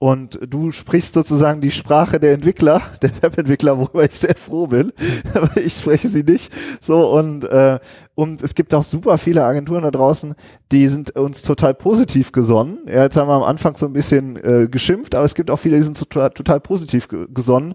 und 0.02 0.40
du 0.44 0.72
sprichst 0.72 1.14
sozusagen 1.14 1.60
die 1.60 1.70
Sprache 1.70 2.18
der 2.18 2.32
Entwickler, 2.32 2.82
der 3.02 3.12
Webentwickler, 3.22 3.78
worüber 3.78 4.02
ich 4.02 4.10
sehr 4.10 4.34
froh 4.34 4.66
bin, 4.66 4.92
aber 5.34 5.56
ich 5.58 5.74
spreche 5.74 6.08
sie 6.08 6.24
nicht. 6.24 6.52
So 6.80 7.08
und 7.16 7.44
äh, 7.44 7.78
und 8.16 8.42
es 8.42 8.56
gibt 8.56 8.74
auch 8.74 8.82
super 8.82 9.16
viele 9.16 9.44
Agenturen 9.44 9.84
da 9.84 9.92
draußen, 9.92 10.34
die 10.72 10.88
sind 10.88 11.14
uns 11.16 11.42
total 11.42 11.74
positiv 11.74 12.32
gesonnen. 12.32 12.78
Ja, 12.86 13.04
jetzt 13.04 13.16
haben 13.16 13.28
wir 13.28 13.34
am 13.34 13.44
Anfang 13.44 13.76
so 13.76 13.86
ein 13.86 13.92
bisschen 13.92 14.36
äh, 14.36 14.66
geschimpft, 14.68 15.14
aber 15.14 15.24
es 15.24 15.34
gibt 15.34 15.52
auch 15.52 15.56
viele, 15.56 15.76
die 15.76 15.84
sind 15.84 15.96
total, 15.96 16.30
total 16.30 16.58
positiv 16.58 17.06
gesonnen, 17.08 17.74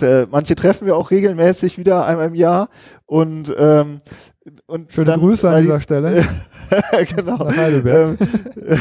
äh, 0.00 0.26
manche 0.30 0.54
treffen 0.54 0.86
wir 0.86 0.96
auch 0.96 1.10
regelmäßig 1.10 1.78
wieder 1.78 2.06
einmal 2.06 2.28
im 2.28 2.34
Jahr 2.34 2.68
und 3.06 3.52
ähm, 3.58 4.00
und 4.66 4.92
Schöne 4.92 5.06
dann, 5.06 5.20
Grüße 5.20 5.48
an 5.48 5.62
dieser 5.62 5.80
Stelle. 5.80 6.26
genau. 7.16 7.46
Heidelberg. 7.46 8.18
Ähm, 8.20 8.80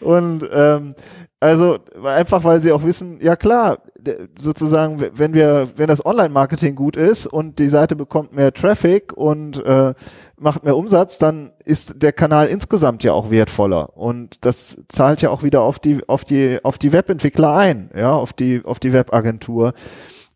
und 0.00 0.48
ähm, 0.52 0.94
also 1.40 1.78
einfach, 2.02 2.44
weil 2.44 2.60
sie 2.60 2.72
auch 2.72 2.84
wissen, 2.84 3.18
ja 3.20 3.36
klar, 3.36 3.82
sozusagen, 4.38 4.98
wenn 5.12 5.34
wir, 5.34 5.68
wenn 5.76 5.88
das 5.88 6.04
Online-Marketing 6.04 6.74
gut 6.74 6.96
ist 6.96 7.26
und 7.26 7.58
die 7.58 7.68
Seite 7.68 7.96
bekommt 7.96 8.34
mehr 8.34 8.52
Traffic 8.52 9.12
und 9.12 9.62
äh, 9.64 9.94
macht 10.38 10.64
mehr 10.64 10.76
Umsatz, 10.76 11.18
dann 11.18 11.52
ist 11.64 12.02
der 12.02 12.12
Kanal 12.12 12.46
insgesamt 12.46 13.02
ja 13.02 13.12
auch 13.12 13.30
wertvoller 13.30 13.96
und 13.96 14.44
das 14.44 14.78
zahlt 14.88 15.22
ja 15.22 15.30
auch 15.30 15.42
wieder 15.42 15.62
auf 15.62 15.78
die 15.78 16.06
auf 16.08 16.24
die 16.24 16.64
auf 16.64 16.78
die 16.78 16.92
Webentwickler 16.92 17.54
ein, 17.54 17.90
ja, 17.96 18.12
auf 18.12 18.32
die 18.32 18.62
auf 18.64 18.78
die 18.78 18.92
Webagentur. 18.92 19.74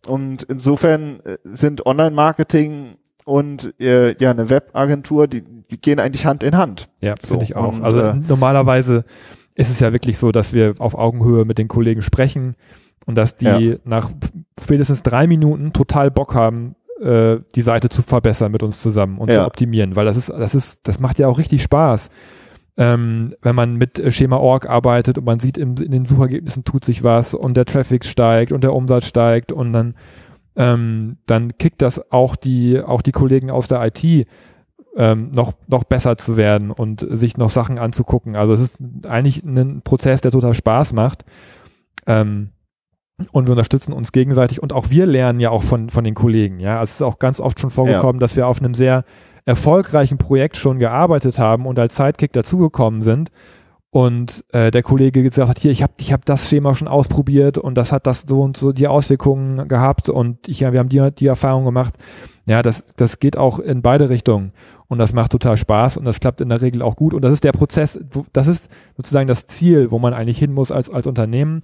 Und 0.07 0.43
insofern 0.45 1.21
äh, 1.21 1.39
sind 1.45 1.87
Online-Marketing 1.87 2.97
und 3.29 3.75
äh, 3.79 4.17
ja 4.19 4.31
eine 4.31 4.49
Webagentur, 4.49 5.27
die, 5.29 5.43
die 5.43 5.79
gehen 5.79 6.01
eigentlich 6.01 6.25
Hand 6.25 6.43
in 6.43 6.57
Hand. 6.57 6.89
Ja, 7.03 7.15
so, 7.21 7.35
finde 7.35 7.45
ich 7.45 7.57
auch. 7.57 7.75
Und, 7.75 7.85
also 7.85 8.01
äh, 8.01 8.15
normalerweise 8.15 9.05
ist 9.55 9.69
es 9.69 9.81
ja 9.81 9.93
wirklich 9.93 10.17
so, 10.17 10.33
dass 10.33 10.55
wir 10.55 10.75
auf 10.79 10.95
Augenhöhe 10.95 11.45
mit 11.45 11.59
den 11.59 11.69
Kollegen 11.69 12.01
sprechen 12.01 12.57
und 13.05 13.17
dass 13.17 13.37
die 13.37 13.45
ja. 13.45 13.77
nach 13.85 14.11
spätestens 14.59 15.03
drei 15.03 15.27
Minuten 15.27 15.75
total 15.75 16.11
Bock 16.11 16.35
haben, 16.35 16.75
äh, 17.03 17.37
die 17.55 17.61
Seite 17.61 17.91
zu 17.91 18.03
verbessern 18.03 18.51
mit 18.51 18.63
uns 18.63 18.81
zusammen 18.81 19.19
und 19.19 19.29
ja. 19.29 19.41
zu 19.41 19.47
optimieren, 19.47 19.95
weil 19.95 20.07
das 20.07 20.17
ist, 20.17 20.31
das 20.31 20.55
ist, 20.55 20.81
das 20.85 20.99
macht 20.99 21.19
ja 21.19 21.29
auch 21.29 21.37
richtig 21.37 21.63
Spaß. 21.63 22.09
Ähm, 22.79 23.35
wenn 23.43 23.55
man 23.55 23.77
mit 23.77 24.01
Schema.org 24.15 24.71
arbeitet 24.71 25.19
und 25.19 25.25
man 25.25 25.39
sieht 25.39 25.59
im, 25.59 25.75
in 25.77 25.91
den 25.91 26.07
Suchergebnissen 26.07 26.65
tut 26.65 26.85
sich 26.85 27.05
was 27.05 27.35
und 27.35 27.59
der 27.59 27.67
Traffic 27.67 28.07
steigt 28.07 28.53
und 28.53 28.65
der 28.65 28.73
Umsatz 28.73 29.07
steigt 29.07 29.53
und 29.53 29.73
dann 29.75 29.95
ähm, 30.59 31.19
dann 31.27 31.57
kickt 31.57 31.81
das 31.81 32.11
auch 32.11 32.35
die, 32.35 32.83
auch 32.83 33.01
die 33.01 33.13
Kollegen 33.13 33.51
aus 33.51 33.69
der 33.69 33.87
IT 33.87 34.27
ähm, 34.97 35.31
noch, 35.31 35.53
noch 35.69 35.85
besser 35.85 36.17
zu 36.17 36.37
werden 36.37 36.73
und 36.73 37.07
sich 37.09 37.37
noch 37.37 37.51
Sachen 37.51 37.79
anzugucken. 37.79 38.35
Also 38.35 38.55
es 38.55 38.61
ist 38.63 38.79
eigentlich 39.07 39.45
ein 39.45 39.83
Prozess, 39.83 40.21
der 40.21 40.33
total 40.33 40.55
Spaß 40.55 40.93
macht. 40.93 41.25
Ähm, 42.07 42.51
und 43.33 43.47
wir 43.47 43.53
unterstützen 43.53 43.93
uns 43.93 44.13
gegenseitig 44.13 44.63
und 44.63 44.73
auch 44.73 44.91
wir 44.91 45.07
lernen 45.07 45.41
ja 45.41 45.51
auch 45.51 45.63
von, 45.63 45.91
von 45.91 46.05
den 46.05 46.15
Kollegen. 46.15 46.59
Ja, 46.59 46.81
also 46.81 46.91
es 46.91 46.95
ist 46.97 47.03
auch 47.03 47.19
ganz 47.21 47.41
oft 47.41 47.59
schon 47.61 47.71
vorgekommen, 47.71 48.17
ja. 48.17 48.21
dass 48.21 48.37
wir 48.37 48.47
auf 48.49 48.61
einem 48.61 48.75
sehr 48.75 49.05
erfolgreichen 49.45 50.19
Projekt 50.19 50.57
schon 50.57 50.79
gearbeitet 50.79 51.39
haben 51.39 51.67
und 51.67 51.79
als 51.79 51.97
Sidekick 51.97 52.33
dazugekommen 52.33 53.01
sind 53.01 53.31
und 53.91 54.45
äh, 54.53 54.71
der 54.71 54.83
Kollege 54.83 55.23
gesagt 55.23 55.49
hat, 55.49 55.59
hier, 55.59 55.71
ich 55.71 55.83
habe 55.83 55.95
ich 55.99 56.13
hab 56.13 56.25
das 56.27 56.49
Schema 56.49 56.75
schon 56.75 56.89
ausprobiert 56.89 57.57
und 57.57 57.75
das 57.75 57.91
hat 57.91 58.07
das 58.07 58.25
so 58.29 58.43
und 58.43 58.57
so 58.57 58.73
die 58.73 58.87
Auswirkungen 58.87 59.67
gehabt 59.67 60.11
und 60.11 60.47
ich, 60.47 60.61
ja, 60.61 60.73
wir 60.73 60.81
haben 60.81 60.91
die, 60.91 61.11
die 61.13 61.27
Erfahrung 61.27 61.65
gemacht. 61.65 61.95
Ja, 62.47 62.63
das, 62.63 62.95
das 62.95 63.19
geht 63.19 63.37
auch 63.37 63.59
in 63.59 63.81
beide 63.83 64.11
Richtungen 64.11 64.53
und 64.89 64.99
das 64.99 65.15
macht 65.15 65.33
total 65.33 65.57
Spaß 65.57 65.97
und 65.97 66.05
das 66.05 66.21
klappt 66.21 66.41
in 66.41 66.51
der 66.51 66.61
Regel 66.61 66.83
auch 66.83 66.97
gut 66.97 67.15
und 67.15 67.23
das 67.23 67.33
ist 67.33 67.45
der 67.45 67.53
Prozess, 67.53 67.99
das 68.33 68.47
ist 68.47 68.71
sozusagen 68.97 69.27
das 69.27 69.47
Ziel, 69.47 69.91
wo 69.91 69.99
man 69.99 70.13
eigentlich 70.13 70.39
hin 70.39 70.53
muss 70.53 70.71
als, 70.71 70.91
als 70.91 71.07
Unternehmen, 71.07 71.61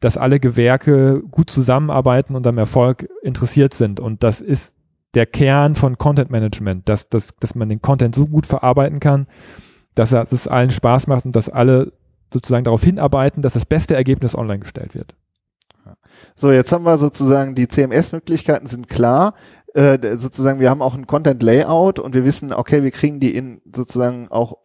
dass 0.00 0.16
alle 0.16 0.40
Gewerke 0.40 1.22
gut 1.30 1.50
zusammenarbeiten 1.50 2.34
und 2.34 2.46
am 2.46 2.58
Erfolg 2.58 3.08
interessiert 3.22 3.74
sind 3.74 4.00
und 4.00 4.22
das 4.24 4.40
ist 4.40 4.76
der 5.14 5.26
Kern 5.26 5.74
von 5.74 5.96
Content 5.96 6.30
Management, 6.30 6.88
dass, 6.88 7.08
dass, 7.08 7.34
dass 7.40 7.54
man 7.54 7.68
den 7.68 7.82
Content 7.82 8.14
so 8.14 8.26
gut 8.26 8.46
verarbeiten 8.46 9.00
kann, 9.00 9.26
dass 9.98 10.12
es 10.12 10.46
allen 10.46 10.70
Spaß 10.70 11.06
macht 11.06 11.24
und 11.24 11.34
dass 11.34 11.48
alle 11.48 11.92
sozusagen 12.32 12.64
darauf 12.64 12.84
hinarbeiten, 12.84 13.42
dass 13.42 13.54
das 13.54 13.66
beste 13.66 13.96
Ergebnis 13.96 14.36
online 14.36 14.60
gestellt 14.60 14.94
wird. 14.94 15.14
So, 16.34 16.52
jetzt 16.52 16.72
haben 16.72 16.84
wir 16.84 16.98
sozusagen 16.98 17.54
die 17.54 17.68
CMS-Möglichkeiten 17.68 18.66
sind 18.66 18.88
klar. 18.88 19.34
Äh, 19.74 20.16
sozusagen, 20.16 20.60
wir 20.60 20.70
haben 20.70 20.82
auch 20.82 20.94
ein 20.94 21.06
Content 21.06 21.42
Layout 21.42 21.98
und 21.98 22.14
wir 22.14 22.24
wissen, 22.24 22.52
okay, 22.52 22.82
wir 22.82 22.90
kriegen 22.90 23.20
die 23.20 23.34
in 23.34 23.60
sozusagen 23.74 24.28
auch 24.28 24.56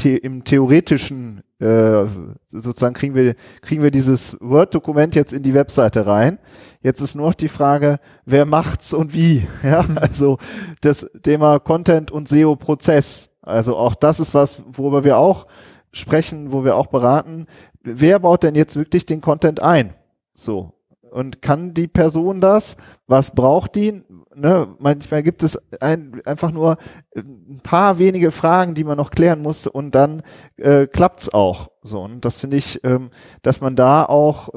the 0.00 0.16
im 0.16 0.44
theoretischen 0.44 1.42
äh, 1.58 2.04
sozusagen 2.46 2.94
kriegen 2.94 3.14
wir 3.14 3.34
kriegen 3.62 3.82
wir 3.82 3.90
dieses 3.90 4.36
Word-Dokument 4.40 5.14
jetzt 5.16 5.32
in 5.32 5.42
die 5.42 5.54
Webseite 5.54 6.06
rein. 6.06 6.38
Jetzt 6.82 7.00
ist 7.00 7.16
nur 7.16 7.28
noch 7.28 7.34
die 7.34 7.48
Frage, 7.48 7.98
wer 8.26 8.44
macht's 8.44 8.94
und 8.94 9.12
wie. 9.12 9.46
Ja, 9.62 9.82
mhm. 9.82 9.98
also 9.98 10.38
das 10.82 11.06
Thema 11.22 11.58
Content 11.58 12.10
und 12.10 12.28
SEO-Prozess 12.28 13.30
also 13.44 13.76
auch 13.76 13.94
das 13.94 14.20
ist 14.20 14.34
was, 14.34 14.62
worüber 14.66 15.04
wir 15.04 15.18
auch 15.18 15.46
sprechen, 15.92 16.52
wo 16.52 16.64
wir 16.64 16.76
auch 16.76 16.86
beraten. 16.86 17.46
Wer 17.82 18.18
baut 18.18 18.42
denn 18.42 18.54
jetzt 18.54 18.76
wirklich 18.76 19.06
den 19.06 19.20
Content 19.20 19.60
ein? 19.60 19.94
So. 20.32 20.72
Und 21.10 21.42
kann 21.42 21.74
die 21.74 21.86
Person 21.86 22.40
das? 22.40 22.76
Was 23.06 23.30
braucht 23.30 23.76
die? 23.76 24.02
Ne? 24.34 24.74
Manchmal 24.80 25.22
gibt 25.22 25.44
es 25.44 25.56
ein, 25.80 26.20
einfach 26.24 26.50
nur 26.50 26.76
ein 27.14 27.60
paar 27.62 28.00
wenige 28.00 28.32
Fragen, 28.32 28.74
die 28.74 28.82
man 28.82 28.96
noch 28.96 29.12
klären 29.12 29.40
muss 29.40 29.68
und 29.68 29.94
dann 29.94 30.22
äh, 30.56 30.88
klappt's 30.88 31.32
auch. 31.32 31.70
So. 31.82 32.00
Und 32.00 32.24
das 32.24 32.40
finde 32.40 32.56
ich, 32.56 32.82
ähm, 32.82 33.10
dass 33.42 33.60
man 33.60 33.76
da 33.76 34.04
auch, 34.04 34.48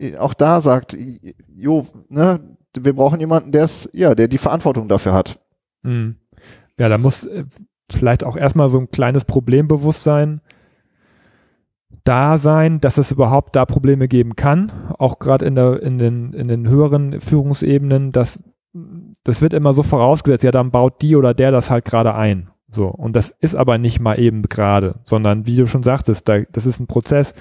äh, 0.00 0.16
auch 0.16 0.34
da 0.34 0.60
sagt, 0.60 0.96
jo, 1.54 1.86
ne, 2.08 2.40
wir 2.76 2.96
brauchen 2.96 3.20
jemanden, 3.20 3.52
der 3.52 3.64
es, 3.64 3.88
ja, 3.92 4.16
der 4.16 4.26
die 4.26 4.38
Verantwortung 4.38 4.88
dafür 4.88 5.12
hat. 5.12 5.38
Mhm. 5.82 6.16
Ja, 6.78 6.88
da 6.88 6.98
muss, 6.98 7.26
äh, 7.26 7.44
vielleicht 7.96 8.24
auch 8.24 8.36
erstmal 8.36 8.68
so 8.68 8.78
ein 8.78 8.90
kleines 8.90 9.24
Problembewusstsein 9.24 10.40
da 12.04 12.38
sein, 12.38 12.80
dass 12.80 12.98
es 12.98 13.12
überhaupt 13.12 13.54
da 13.54 13.64
Probleme 13.64 14.08
geben 14.08 14.34
kann, 14.34 14.72
auch 14.98 15.18
gerade 15.18 15.44
in, 15.44 15.56
in, 15.56 15.98
den, 15.98 16.32
in 16.32 16.48
den 16.48 16.68
höheren 16.68 17.20
Führungsebenen, 17.20 18.12
dass 18.12 18.40
das 19.24 19.42
wird 19.42 19.52
immer 19.52 19.74
so 19.74 19.82
vorausgesetzt, 19.82 20.44
ja, 20.44 20.50
dann 20.50 20.70
baut 20.70 21.02
die 21.02 21.14
oder 21.14 21.34
der 21.34 21.50
das 21.50 21.70
halt 21.70 21.84
gerade 21.84 22.14
ein. 22.14 22.50
So. 22.70 22.88
Und 22.88 23.14
das 23.14 23.30
ist 23.40 23.54
aber 23.54 23.78
nicht 23.78 24.00
mal 24.00 24.18
eben 24.18 24.42
gerade, 24.42 25.00
sondern 25.04 25.46
wie 25.46 25.56
du 25.56 25.66
schon 25.66 25.82
sagtest, 25.82 26.28
da, 26.28 26.40
das 26.50 26.66
ist 26.66 26.80
ein 26.80 26.86
Prozess, 26.86 27.34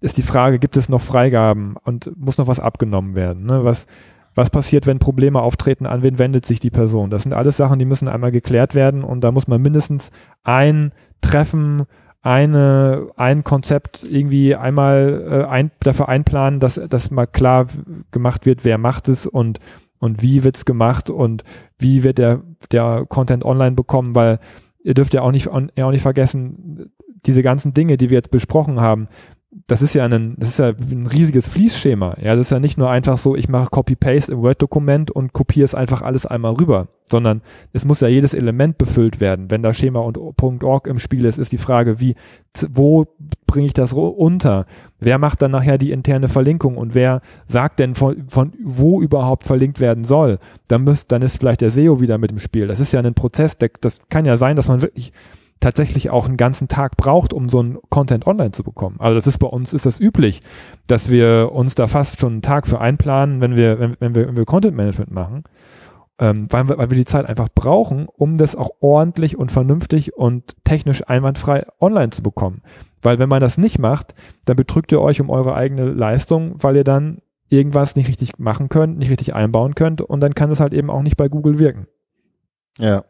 ist 0.00 0.16
die 0.16 0.22
Frage, 0.22 0.58
gibt 0.58 0.76
es 0.76 0.88
noch 0.88 1.00
Freigaben 1.00 1.76
und 1.84 2.10
muss 2.16 2.38
noch 2.38 2.46
was 2.46 2.60
abgenommen 2.60 3.14
werden? 3.14 3.44
Ne? 3.44 3.64
Was, 3.64 3.86
was 4.34 4.50
passiert, 4.50 4.86
wenn 4.86 4.98
Probleme 4.98 5.40
auftreten, 5.40 5.86
an 5.86 6.02
wen 6.02 6.18
wendet 6.18 6.44
sich 6.44 6.60
die 6.60 6.70
Person. 6.70 7.10
Das 7.10 7.22
sind 7.22 7.32
alles 7.32 7.56
Sachen, 7.56 7.78
die 7.78 7.84
müssen 7.84 8.08
einmal 8.08 8.32
geklärt 8.32 8.74
werden 8.74 9.04
und 9.04 9.20
da 9.22 9.30
muss 9.30 9.48
man 9.48 9.62
mindestens 9.62 10.10
ein 10.42 10.92
Treffen, 11.20 11.84
eine, 12.22 13.08
ein 13.16 13.44
Konzept 13.44 14.02
irgendwie 14.02 14.56
einmal 14.56 15.24
äh, 15.30 15.44
ein, 15.44 15.70
dafür 15.80 16.08
einplanen, 16.08 16.58
dass, 16.58 16.80
dass 16.88 17.10
mal 17.10 17.26
klar 17.26 17.66
gemacht 18.12 18.46
wird, 18.46 18.64
wer 18.64 18.78
macht 18.78 19.08
es 19.08 19.26
und, 19.26 19.58
und 19.98 20.22
wie 20.22 20.42
wird's 20.42 20.64
gemacht 20.64 21.10
und 21.10 21.42
wie 21.78 22.02
wird 22.02 22.18
der, 22.18 22.40
der 22.72 23.04
Content 23.08 23.44
online 23.44 23.76
bekommen, 23.76 24.14
weil 24.14 24.38
ihr 24.82 24.94
dürft 24.94 25.14
ja 25.14 25.20
auch 25.22 25.32
nicht, 25.32 25.48
auch 25.48 25.90
nicht 25.90 26.02
vergessen, 26.02 26.90
diese 27.26 27.42
ganzen 27.42 27.74
Dinge, 27.74 27.96
die 27.96 28.10
wir 28.10 28.16
jetzt 28.16 28.30
besprochen 28.30 28.80
haben, 28.80 29.08
das 29.66 29.82
ist 29.82 29.94
ja 29.94 30.04
ein, 30.04 30.34
das 30.38 30.50
ist 30.50 30.58
ja 30.58 30.68
ein 30.68 31.06
riesiges 31.06 31.48
Fließschema. 31.48 32.16
Ja, 32.20 32.34
das 32.34 32.46
ist 32.46 32.50
ja 32.50 32.60
nicht 32.60 32.76
nur 32.76 32.90
einfach 32.90 33.18
so, 33.18 33.36
ich 33.36 33.48
mache 33.48 33.70
Copy-Paste 33.70 34.32
im 34.32 34.42
Word-Dokument 34.42 35.10
und 35.10 35.32
kopiere 35.32 35.64
es 35.64 35.74
einfach 35.74 36.02
alles 36.02 36.26
einmal 36.26 36.54
rüber, 36.54 36.88
sondern 37.10 37.40
es 37.72 37.84
muss 37.84 38.00
ja 38.00 38.08
jedes 38.08 38.34
Element 38.34 38.78
befüllt 38.78 39.20
werden. 39.20 39.50
Wenn 39.50 39.62
da 39.62 39.72
Schema 39.72 40.00
und 40.00 40.18
.org 40.18 40.86
im 40.86 40.98
Spiel 40.98 41.24
ist, 41.24 41.38
ist 41.38 41.52
die 41.52 41.58
Frage, 41.58 42.00
wie, 42.00 42.14
wo 42.68 43.06
bringe 43.46 43.66
ich 43.66 43.74
das 43.74 43.92
unter? 43.92 44.66
Wer 44.98 45.18
macht 45.18 45.40
dann 45.40 45.52
nachher 45.52 45.78
die 45.78 45.92
interne 45.92 46.28
Verlinkung 46.28 46.76
und 46.76 46.94
wer 46.94 47.20
sagt 47.46 47.78
denn 47.78 47.94
von, 47.94 48.28
von 48.28 48.52
wo 48.62 49.00
überhaupt 49.00 49.44
verlinkt 49.44 49.80
werden 49.80 50.04
soll? 50.04 50.38
Dann 50.68 50.82
müsst, 50.84 51.12
dann 51.12 51.22
ist 51.22 51.38
vielleicht 51.38 51.60
der 51.60 51.70
SEO 51.70 52.00
wieder 52.00 52.18
mit 52.18 52.32
im 52.32 52.38
Spiel. 52.40 52.66
Das 52.66 52.80
ist 52.80 52.92
ja 52.92 53.00
ein 53.00 53.14
Prozess, 53.14 53.56
der, 53.56 53.70
das 53.80 54.00
kann 54.08 54.24
ja 54.24 54.36
sein, 54.36 54.56
dass 54.56 54.68
man 54.68 54.82
wirklich 54.82 55.12
tatsächlich 55.60 56.10
auch 56.10 56.26
einen 56.26 56.36
ganzen 56.36 56.68
Tag 56.68 56.96
braucht, 56.96 57.32
um 57.32 57.48
so 57.48 57.60
einen 57.60 57.78
Content 57.88 58.26
online 58.26 58.52
zu 58.52 58.62
bekommen. 58.62 58.96
Also 58.98 59.14
das 59.14 59.26
ist 59.26 59.38
bei 59.38 59.46
uns 59.46 59.72
ist 59.72 59.86
das 59.86 59.98
üblich, 60.00 60.42
dass 60.86 61.10
wir 61.10 61.50
uns 61.52 61.74
da 61.74 61.86
fast 61.86 62.18
schon 62.18 62.32
einen 62.32 62.42
Tag 62.42 62.66
für 62.66 62.80
einplanen, 62.80 63.40
wenn 63.40 63.56
wir, 63.56 63.78
wenn, 63.78 63.96
wenn 63.98 64.14
wir, 64.14 64.28
wenn 64.28 64.36
wir 64.36 64.44
Content 64.44 64.76
Management 64.76 65.10
machen, 65.10 65.44
ähm, 66.18 66.44
weil, 66.50 66.68
wir, 66.68 66.78
weil 66.78 66.90
wir 66.90 66.96
die 66.96 67.04
Zeit 67.04 67.26
einfach 67.26 67.48
brauchen, 67.54 68.06
um 68.06 68.36
das 68.36 68.54
auch 68.54 68.70
ordentlich 68.80 69.38
und 69.38 69.50
vernünftig 69.50 70.14
und 70.14 70.54
technisch 70.64 71.08
einwandfrei 71.08 71.64
online 71.80 72.10
zu 72.10 72.22
bekommen. 72.22 72.62
Weil 73.02 73.18
wenn 73.18 73.28
man 73.28 73.40
das 73.40 73.58
nicht 73.58 73.78
macht, 73.78 74.14
dann 74.44 74.56
betrügt 74.56 74.92
ihr 74.92 75.00
euch 75.00 75.20
um 75.20 75.30
eure 75.30 75.54
eigene 75.54 75.86
Leistung, 75.86 76.54
weil 76.58 76.76
ihr 76.76 76.84
dann 76.84 77.20
irgendwas 77.48 77.96
nicht 77.96 78.08
richtig 78.08 78.38
machen 78.38 78.68
könnt, 78.68 78.98
nicht 78.98 79.10
richtig 79.10 79.34
einbauen 79.34 79.74
könnt 79.74 80.00
und 80.00 80.20
dann 80.20 80.34
kann 80.34 80.50
es 80.50 80.60
halt 80.60 80.72
eben 80.72 80.90
auch 80.90 81.02
nicht 81.02 81.16
bei 81.16 81.28
Google 81.28 81.58
wirken. 81.58 81.86
Ja. 82.78 83.04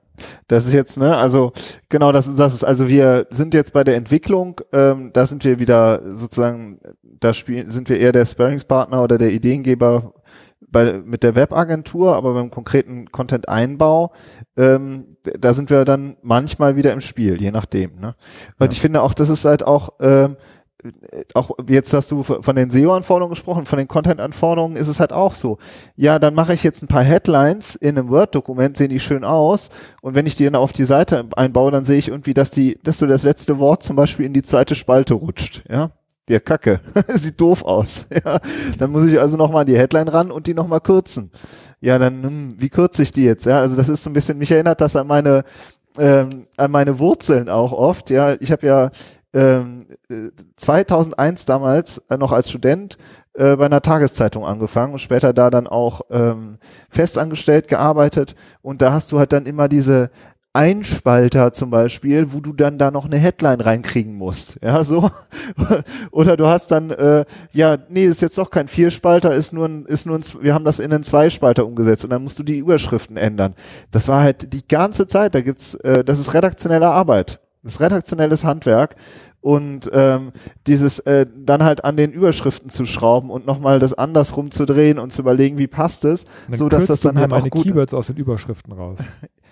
Das 0.49 0.67
ist 0.67 0.73
jetzt, 0.73 0.99
ne, 0.99 1.17
also 1.17 1.53
genau, 1.89 2.13
das, 2.13 2.33
das 2.35 2.55
ist, 2.55 2.65
also 2.65 2.89
wir 2.89 3.27
sind 3.31 3.55
jetzt 3.55 3.73
bei 3.73 3.85
der 3.85 3.97
Entwicklung, 3.97 4.61
ähm, 4.73 5.11
da 5.13 5.27
sind 5.27 5.45
wir 5.45 5.59
wieder 5.59 6.03
sozusagen, 6.15 6.79
da 7.03 7.35
spielen, 7.35 7.71
sind 7.71 7.89
wir 7.89 7.99
eher 7.99 8.13
der 8.13 8.27
Sparringspartner 8.27 9.03
oder 9.03 9.19
der 9.19 9.33
Ideengeber 9.33 10.15
bei, 10.61 11.01
mit 11.05 11.23
der 11.23 11.35
Webagentur, 11.37 12.17
aber 12.17 12.35
beim 12.35 12.51
konkreten 12.51 13.11
Content-Einbau, 13.11 14.13
ähm, 14.57 15.07
da 15.23 15.55
sind 15.55 15.71
wir 15.71 15.85
dann 15.85 16.17
manchmal 16.23 16.77
wieder 16.77 16.93
im 16.93 17.01
Spiel, 17.01 17.41
je 17.41 17.51
nachdem. 17.51 18.01
Ne? 18.01 18.15
Und 18.59 18.67
ja. 18.67 18.73
ich 18.73 18.81
finde 18.81 19.03
auch, 19.03 19.15
das 19.15 19.29
ist 19.29 19.45
halt 19.45 19.67
auch, 19.67 19.91
ähm, 20.01 20.37
auch 21.35 21.51
jetzt 21.69 21.93
hast 21.93 22.11
du 22.11 22.23
von 22.23 22.57
den 22.57 22.71
SEO-Anforderungen 22.71 23.31
gesprochen, 23.31 23.67
von 23.67 23.79
den 23.79 23.89
Content-Anforderungen 23.89 24.77
ist 24.77 24.89
es 24.89 25.01
halt 25.01 25.13
auch 25.13 25.35
so. 25.35 25.59
Ja, 25.97 26.19
dann 26.19 26.35
mache 26.35 26.55
ich 26.55 26.63
jetzt 26.63 26.83
ein 26.83 26.89
paar 26.89 27.03
Headlines 27.03 27.77
in 27.77 27.99
einem 27.99 28.09
Word-Dokument, 28.09 28.77
sehen 28.77 28.91
die 28.91 29.01
schön 29.01 29.25
aus. 29.25 29.71
Und 30.03 30.15
wenn 30.15 30.27
ich 30.27 30.37
die 30.37 30.45
dann 30.45 30.57
auf 30.57 30.73
die 30.73 30.85
Seite 30.85 31.27
einbaue, 31.37 31.71
dann 31.71 31.85
sehe 31.85 31.99
ich 31.99 32.09
irgendwie, 32.09 32.35
dass 32.35 32.51
die, 32.51 32.79
dass 32.83 32.99
du 32.99 33.07
das 33.07 33.23
letzte 33.23 33.59
Wort 33.59 33.83
zum 33.83 33.97
Beispiel 33.97 34.27
in 34.27 34.33
die 34.33 34.43
zweite 34.43 34.75
Spalte 34.75 35.15
rutscht. 35.15 35.65
Ja, 35.69 35.91
der 36.29 36.41
Kacke. 36.41 36.81
Sieht 37.15 37.41
doof 37.41 37.63
aus. 37.65 38.07
Ja, 38.25 38.39
dann 38.79 38.91
muss 38.91 39.05
ich 39.05 39.21
also 39.21 39.37
nochmal 39.37 39.63
an 39.63 39.67
die 39.67 39.77
Headline 39.77 40.09
ran 40.09 40.31
und 40.31 40.47
die 40.47 40.55
nochmal 40.55 40.81
kürzen. 40.81 41.31
Ja, 41.81 41.99
dann, 41.99 42.23
hm, 42.23 42.55
wie 42.59 42.69
kürze 42.69 43.03
ich 43.03 43.13
die 43.13 43.25
jetzt? 43.25 43.45
Ja, 43.47 43.61
also 43.61 43.77
das 43.77 43.89
ist 43.89 44.03
so 44.03 44.11
ein 44.11 44.13
bisschen, 44.13 44.39
mich 44.39 44.51
erinnert 44.51 44.81
das 44.81 44.97
an 44.97 45.07
meine, 45.07 45.45
ähm, 45.99 46.47
an 46.57 46.71
meine 46.71 46.99
Wurzeln 46.99 47.49
auch 47.49 47.73
oft. 47.73 48.11
Ja, 48.11 48.35
ich 48.41 48.51
habe 48.53 48.67
ja 48.67 48.91
ähm, 49.35 49.81
2001 50.57 51.45
damals 51.45 51.99
äh, 52.09 52.17
noch 52.17 52.33
als 52.33 52.49
Student 52.49 52.97
äh, 53.35 53.57
bei 53.57 53.67
einer 53.67 53.83
Tageszeitung 53.83 54.45
angefangen 54.45 54.93
und 54.93 55.01
später 55.01 55.33
da 55.33 55.51
dann 55.51 55.67
auch 55.67 56.03
ähm, 56.11 56.59
festangestellt 56.89 57.69
gearbeitet 57.69 58.35
und 58.63 58.81
da 58.81 58.93
hast 58.93 59.13
du 59.13 59.19
halt 59.19 59.33
dann 59.33 59.47
immer 59.47 59.69
diese 59.69 60.11
Einspalter 60.57 61.53
zum 61.53 61.71
Beispiel, 61.71 62.33
wo 62.33 62.39
du 62.39 62.53
dann 62.53 62.79
da 62.79 62.93
noch 62.93 63.07
eine 63.07 63.19
Headline 63.19 63.61
reinkriegen 63.61 64.15
musst. 64.15 64.57
Ja, 64.63 64.85
so. 64.85 65.11
Oder 66.13 66.37
du 66.37 66.47
hast 66.47 66.71
dann, 66.71 66.91
äh, 66.91 67.25
ja, 67.53 67.77
nee, 67.89 68.07
ist 68.07 68.23
jetzt 68.23 68.39
doch 68.39 68.53
kein 68.53 68.69
Vierspalter, 68.69 69.35
ist 69.35 69.53
nur 69.53 69.67
ein, 69.67 69.85
ist 69.85 70.07
nur 70.07 70.17
ein, 70.17 70.23
wir 70.41 70.55
haben 70.55 70.65
das 70.65 70.79
in 70.79 70.93
einen 70.93 71.03
Zweispalter 71.03 71.67
umgesetzt 71.67 72.05
und 72.05 72.11
dann 72.11 72.23
musst 72.23 72.39
du 72.39 72.45
die 72.45 72.59
Überschriften 72.59 73.17
ändern. 73.17 73.57
Das 73.91 74.07
war 74.07 74.23
halt 74.23 74.53
die 74.53 74.67
ganze 74.67 75.09
Zeit, 75.09 75.35
da 75.35 75.41
gibt's, 75.41 75.75
äh, 75.75 76.05
das 76.05 76.21
ist 76.21 76.35
redaktionelle 76.35 76.89
Arbeit. 76.89 77.41
Das 77.65 77.75
ist 77.75 77.81
redaktionelles 77.81 78.45
Handwerk 78.45 78.95
und 79.41 79.91
ähm, 79.93 80.33
dieses 80.67 81.01
äh, 81.01 81.27
dann 81.37 81.65
halt 81.65 81.85
an 81.85 81.97
den 81.97 82.13
Überschriften 82.13 82.71
zu 82.71 82.87
schrauben 82.87 83.31
und 83.31 83.47
nochmal 83.47 83.79
das 83.79 83.93
andersrum 83.93 84.51
zu 84.51 84.65
drehen 84.65 84.99
und 84.99 85.13
zu 85.13 85.21
überlegen, 85.21 85.59
wie 85.59 85.67
passt 85.67 86.05
es, 86.05 86.25
so 86.51 86.71
dass 86.71 86.87
das 86.87 87.01
dann 87.01 87.19
halt 87.19 87.33
auch 87.33 87.49
gut 87.51 87.65
Keywords 87.65 87.93
aus 87.93 88.07
den 88.07 88.17
Überschriften 88.17 88.73
raus. 88.73 89.01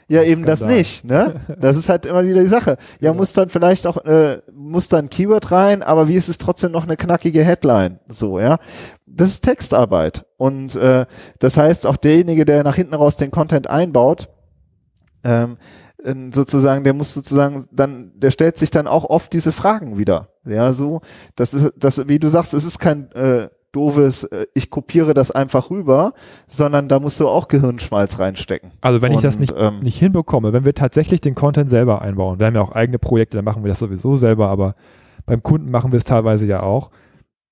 Ja, 0.09 0.22
eben 0.25 0.44
das 0.44 0.61
nicht, 0.61 1.05
ne? 1.07 1.40
Das 1.59 1.77
ist 1.77 1.88
halt 1.88 2.05
immer 2.05 2.22
wieder 2.22 2.42
die 2.42 2.48
Sache. 2.48 2.77
Ja, 3.01 3.12
genau. 3.12 3.14
muss 3.14 3.33
dann 3.33 3.48
vielleicht 3.48 3.87
auch, 3.87 3.96
äh, 4.05 4.42
muss 4.53 4.88
dann 4.88 5.09
Keyword 5.09 5.51
rein, 5.53 5.83
aber 5.83 6.07
wie 6.07 6.16
ist 6.16 6.29
es 6.29 6.37
trotzdem 6.37 6.70
noch 6.70 6.83
eine 6.83 6.98
knackige 6.98 7.42
Headline? 7.42 7.98
So, 8.09 8.38
ja. 8.38 8.59
Das 9.07 9.29
ist 9.29 9.42
Textarbeit. 9.42 10.27
Und 10.37 10.77
äh, 10.77 11.07
das 11.38 11.57
heißt, 11.57 11.87
auch 11.87 11.96
derjenige, 11.96 12.44
der 12.44 12.62
nach 12.62 12.75
hinten 12.75 12.92
raus 12.92 13.16
den 13.16 13.31
Content 13.31 13.70
einbaut, 13.70 14.29
ähm, 15.25 15.57
sozusagen, 16.33 16.85
der 16.85 16.95
muss 16.95 17.15
sozusagen 17.15 17.67
dann, 17.71 18.12
der 18.15 18.31
stellt 18.31 18.59
sich 18.59 18.71
dann 18.71 18.87
auch 18.87 19.05
oft 19.05 19.33
diese 19.33 19.53
Fragen 19.53 19.99
wieder. 19.99 20.29
Ja, 20.45 20.73
so, 20.73 21.01
das 21.37 21.55
ist, 21.55 21.73
das, 21.77 22.09
wie 22.09 22.19
du 22.19 22.29
sagst, 22.29 22.55
es 22.55 22.65
ist 22.65 22.79
kein 22.79 23.11
äh, 23.12 23.49
doofes, 23.73 24.25
äh, 24.25 24.47
ich 24.55 24.71
kopiere 24.71 25.15
das 25.15 25.31
einfach 25.31 25.71
rüber, 25.71 26.12
sondern 26.47 26.88
da 26.88 27.01
musst 27.01 27.19
du 27.21 27.29
auch 27.29 27.49
Gehirnschmalz 27.49 28.19
reinstecken. 28.19 28.73
Also 28.81 29.03
wenn 29.03 29.12
Und, 29.12 29.19
ich 29.19 29.23
das 29.23 29.38
nicht, 29.38 29.55
ähm, 29.57 29.81
nicht 29.81 29.99
hinbekomme, 29.99 30.53
wenn 30.53 30.65
wir 30.65 30.75
tatsächlich 30.75 31.21
den 31.21 31.35
Content 31.35 31.69
selber 31.69 32.03
einbauen, 32.03 32.38
wir 32.38 32.47
haben 32.47 32.55
ja 32.55 32.62
auch 32.62 32.73
eigene 32.73 32.99
Projekte, 32.99 33.38
dann 33.38 33.45
machen 33.45 33.65
wir 33.65 33.69
das 33.69 33.79
sowieso 33.79 34.17
selber, 34.17 34.49
aber 34.49 34.75
beim 35.27 35.43
Kunden 35.43 35.71
machen 35.71 35.93
wir 35.93 35.97
es 35.97 36.05
teilweise 36.05 36.47
ja 36.47 36.62
auch, 36.62 36.91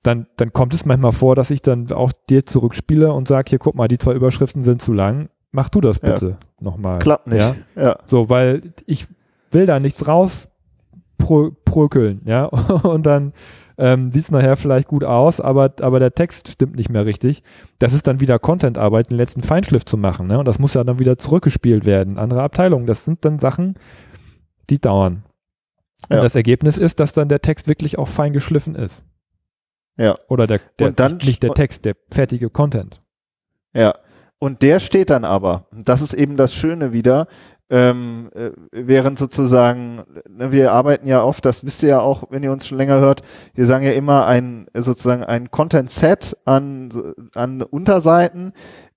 dann, 0.02 0.26
dann 0.36 0.52
kommt 0.52 0.74
es 0.74 0.84
manchmal 0.84 1.12
vor, 1.12 1.36
dass 1.36 1.50
ich 1.50 1.62
dann 1.62 1.90
auch 1.92 2.12
dir 2.28 2.46
zurückspiele 2.46 3.12
und 3.12 3.28
sage, 3.28 3.50
hier 3.50 3.58
guck 3.58 3.74
mal, 3.74 3.88
die 3.88 3.98
zwei 3.98 4.14
Überschriften 4.14 4.62
sind 4.62 4.82
zu 4.82 4.92
lang, 4.92 5.28
mach 5.52 5.68
du 5.68 5.80
das 5.80 5.98
bitte 5.98 6.28
ja. 6.28 6.38
nochmal. 6.60 6.98
Klappt 6.98 7.26
nicht. 7.26 7.40
Ja? 7.40 7.56
ja. 7.76 7.98
So, 8.06 8.28
weil 8.28 8.72
ich 8.86 9.06
will 9.50 9.66
da 9.66 9.80
nichts 9.80 10.06
raus 10.06 10.48
prökeln, 11.18 12.22
ja, 12.24 12.44
und 12.82 13.04
dann 13.06 13.32
ähm, 13.80 14.10
sieht 14.10 14.24
es 14.24 14.30
nachher 14.30 14.56
vielleicht 14.56 14.88
gut 14.88 15.04
aus, 15.04 15.40
aber, 15.40 15.72
aber 15.80 16.00
der 16.00 16.14
Text 16.14 16.48
stimmt 16.48 16.76
nicht 16.76 16.90
mehr 16.90 17.06
richtig. 17.06 17.42
Das 17.78 17.94
ist 17.94 18.06
dann 18.06 18.20
wieder 18.20 18.38
Content-Arbeit, 18.38 19.10
den 19.10 19.16
letzten 19.16 19.42
Feinschliff 19.42 19.86
zu 19.86 19.96
machen. 19.96 20.26
Ne? 20.26 20.38
Und 20.38 20.44
das 20.44 20.58
muss 20.58 20.74
ja 20.74 20.84
dann 20.84 20.98
wieder 20.98 21.16
zurückgespielt 21.16 21.86
werden. 21.86 22.18
Andere 22.18 22.42
Abteilungen, 22.42 22.86
das 22.86 23.06
sind 23.06 23.24
dann 23.24 23.38
Sachen, 23.38 23.74
die 24.68 24.78
dauern. 24.78 25.24
Und 26.10 26.16
ja. 26.16 26.22
das 26.22 26.34
Ergebnis 26.34 26.76
ist, 26.76 27.00
dass 27.00 27.14
dann 27.14 27.30
der 27.30 27.40
Text 27.40 27.68
wirklich 27.68 27.98
auch 27.98 28.08
fein 28.08 28.34
geschliffen 28.34 28.74
ist. 28.74 29.02
Ja. 29.96 30.16
Oder 30.28 30.46
der, 30.46 30.60
der 30.78 30.92
dann, 30.92 31.12
nicht, 31.12 31.26
nicht 31.26 31.42
der 31.42 31.54
Text, 31.54 31.86
der 31.86 31.96
fertige 32.10 32.50
Content. 32.50 33.00
Ja. 33.72 33.94
Und 34.40 34.62
der 34.62 34.80
steht 34.80 35.10
dann 35.10 35.24
aber. 35.24 35.66
Das 35.70 36.02
ist 36.02 36.14
eben 36.14 36.36
das 36.36 36.52
Schöne 36.52 36.92
wieder 36.92 37.28
ähm, 37.70 38.30
äh, 38.34 38.50
während 38.72 39.18
sozusagen, 39.18 40.02
ne, 40.28 40.50
wir 40.50 40.72
arbeiten 40.72 41.06
ja 41.06 41.22
oft, 41.22 41.44
das 41.44 41.64
wisst 41.64 41.82
ihr 41.84 41.90
ja 41.90 42.00
auch, 42.00 42.24
wenn 42.30 42.42
ihr 42.42 42.50
uns 42.50 42.66
schon 42.66 42.78
länger 42.78 42.98
hört, 42.98 43.22
wir 43.54 43.64
sagen 43.64 43.84
ja 43.84 43.92
immer 43.92 44.26
ein 44.26 44.66
sozusagen 44.74 45.22
ein 45.22 45.52
Content-Set 45.52 46.36
an, 46.44 46.90
an 47.34 47.62
Unterseiten, 47.62 48.52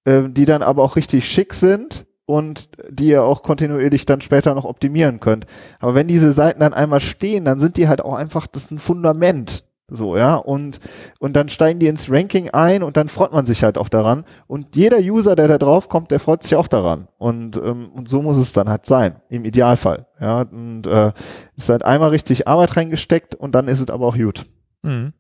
äh, 0.06 0.24
die 0.28 0.46
dann 0.46 0.64
aber 0.64 0.82
auch 0.82 0.96
richtig 0.96 1.28
schick 1.28 1.54
sind 1.54 2.08
und 2.26 2.70
die 2.90 3.10
ihr 3.10 3.24
auch 3.24 3.44
kontinuierlich 3.44 4.06
dann 4.06 4.22
später 4.22 4.56
noch 4.56 4.66
optimieren 4.66 5.20
könnt. 5.20 5.46
Aber 5.80 5.94
wenn 5.94 6.08
diese 6.08 6.32
Seiten 6.32 6.62
dann 6.62 6.74
einmal 6.74 7.00
stehen, 7.00 7.46
dann 7.46 7.60
sind 7.60 7.78
die 7.78 7.88
halt 7.88 8.02
auch 8.02 8.16
einfach, 8.16 8.48
das 8.48 8.64
ist 8.64 8.72
ein 8.72 8.80
Fundament. 8.80 9.66
So, 9.96 10.18
ja, 10.18 10.38
und, 10.38 10.80
und 11.20 11.36
dann 11.36 11.50
steigen 11.50 11.78
die 11.80 11.86
ins 11.86 12.10
Ranking 12.10 12.50
ein 12.50 12.82
und 12.82 12.98
dann 12.98 13.10
freut 13.10 13.32
man 13.32 13.46
sich 13.46 13.64
halt 13.64 13.78
auch 13.78 13.90
daran. 13.90 14.26
Und 14.48 14.76
jeder 14.76 14.98
User, 14.98 15.36
der 15.36 15.48
da 15.48 15.60
drauf 15.60 15.88
kommt, 15.88 16.10
der 16.10 16.20
freut 16.20 16.42
sich 16.42 16.56
auch 16.56 16.68
daran. 16.68 17.08
Und, 17.20 17.58
ähm, 17.58 17.92
und 17.94 18.10
so 18.10 18.24
muss 18.24 18.38
es 18.38 18.54
dann 18.54 18.70
halt 18.70 18.88
sein, 18.88 19.18
im 19.30 19.46
Idealfall. 19.46 20.08
Ja, 20.20 20.42
und 20.42 20.88
äh, 20.88 21.12
ist 21.56 21.70
halt 21.70 21.86
einmal 21.86 22.10
richtig 22.10 22.48
Arbeit 22.48 22.76
reingesteckt 22.76 23.36
und 23.36 23.54
dann 23.54 23.68
ist 23.68 23.82
es 23.82 23.92
aber 23.92 24.08
auch 24.08 24.18
gut. 24.18 24.48
Mhm. 24.82 25.14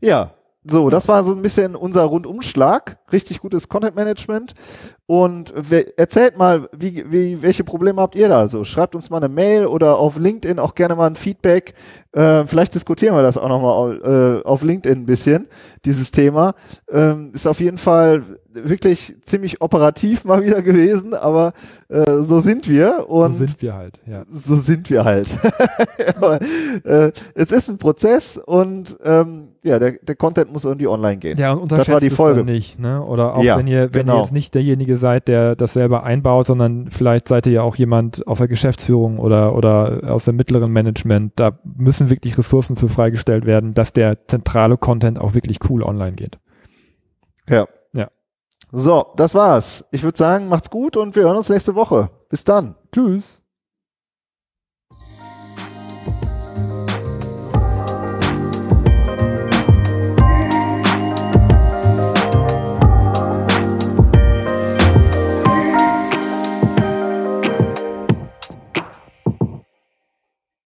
Ja, 0.00 0.32
so, 0.64 0.88
das 0.88 1.06
war 1.08 1.22
so 1.22 1.32
ein 1.32 1.42
bisschen 1.42 1.76
unser 1.76 2.04
Rundumschlag. 2.04 2.98
Richtig 3.12 3.40
gutes 3.40 3.68
Content 3.68 3.96
Management. 3.96 4.54
Und 5.06 5.52
erzählt 5.96 6.38
mal, 6.38 6.68
wie, 6.76 7.04
wie, 7.10 7.42
welche 7.42 7.64
Probleme 7.64 8.00
habt 8.00 8.14
ihr 8.14 8.28
da? 8.28 8.46
So, 8.46 8.62
schreibt 8.62 8.94
uns 8.94 9.10
mal 9.10 9.16
eine 9.16 9.28
Mail 9.28 9.66
oder 9.66 9.98
auf 9.98 10.18
LinkedIn 10.18 10.60
auch 10.60 10.76
gerne 10.76 10.94
mal 10.94 11.08
ein 11.08 11.16
Feedback. 11.16 11.74
Äh, 12.12 12.46
vielleicht 12.46 12.74
diskutieren 12.76 13.16
wir 13.16 13.22
das 13.22 13.36
auch 13.36 13.48
nochmal 13.48 14.42
äh, 14.44 14.46
auf 14.46 14.62
LinkedIn 14.62 15.00
ein 15.00 15.06
bisschen, 15.06 15.48
dieses 15.84 16.12
Thema. 16.12 16.54
Ähm, 16.90 17.30
ist 17.32 17.48
auf 17.48 17.60
jeden 17.60 17.78
Fall 17.78 18.22
wirklich 18.52 19.14
ziemlich 19.22 19.60
operativ 19.60 20.24
mal 20.24 20.44
wieder 20.44 20.62
gewesen, 20.62 21.14
aber 21.14 21.52
äh, 21.88 22.20
so 22.20 22.40
sind 22.40 22.68
wir. 22.68 23.08
Und 23.08 23.32
so 23.32 23.38
sind 23.38 23.62
wir 23.62 23.74
halt, 23.74 24.00
ja. 24.06 24.24
So 24.30 24.56
sind 24.56 24.90
wir 24.90 25.04
halt. 25.04 25.28
aber, 26.16 26.40
äh, 26.84 27.12
es 27.34 27.52
ist 27.52 27.68
ein 27.68 27.78
Prozess 27.78 28.36
und 28.36 28.98
ähm, 29.04 29.48
ja, 29.62 29.78
der, 29.78 29.92
der 30.02 30.16
Content 30.16 30.52
muss 30.52 30.64
irgendwie 30.64 30.88
online 30.88 31.18
gehen. 31.18 31.38
Ja, 31.38 31.52
und 31.52 31.70
das 31.70 31.88
war 31.88 32.00
die 32.00 32.10
Folge. 32.10 32.44
nicht, 32.44 32.78
ne? 33.00 33.06
Oder 33.06 33.34
auch 33.34 33.42
ja, 33.42 33.58
wenn 33.58 33.66
ihr, 33.66 33.92
wenn 33.94 34.06
genau. 34.06 34.18
ihr 34.18 34.22
jetzt 34.22 34.32
nicht 34.32 34.54
derjenige 34.54 34.96
seid, 34.96 35.28
der 35.28 35.56
das 35.56 35.72
selber 35.72 36.04
einbaut, 36.04 36.46
sondern 36.46 36.90
vielleicht 36.90 37.28
seid 37.28 37.46
ihr 37.46 37.52
ja 37.52 37.62
auch 37.62 37.76
jemand 37.76 38.26
aus 38.26 38.38
der 38.38 38.48
Geschäftsführung 38.48 39.18
oder, 39.18 39.54
oder 39.54 40.02
aus 40.08 40.24
dem 40.24 40.36
mittleren 40.36 40.70
Management. 40.72 41.32
Da 41.36 41.58
müssen 41.64 42.10
wirklich 42.10 42.36
Ressourcen 42.38 42.76
für 42.76 42.88
freigestellt 42.88 43.46
werden, 43.46 43.72
dass 43.72 43.92
der 43.92 44.26
zentrale 44.26 44.76
Content 44.76 45.18
auch 45.18 45.34
wirklich 45.34 45.58
cool 45.68 45.82
online 45.82 46.12
geht. 46.12 46.38
Ja. 47.48 47.66
Ja. 47.92 48.08
So, 48.70 49.06
das 49.16 49.34
war's. 49.34 49.84
Ich 49.90 50.02
würde 50.02 50.18
sagen, 50.18 50.48
macht's 50.48 50.70
gut 50.70 50.96
und 50.96 51.16
wir 51.16 51.24
hören 51.24 51.36
uns 51.36 51.48
nächste 51.48 51.74
Woche. 51.74 52.10
Bis 52.28 52.44
dann. 52.44 52.76
Tschüss. 52.92 53.39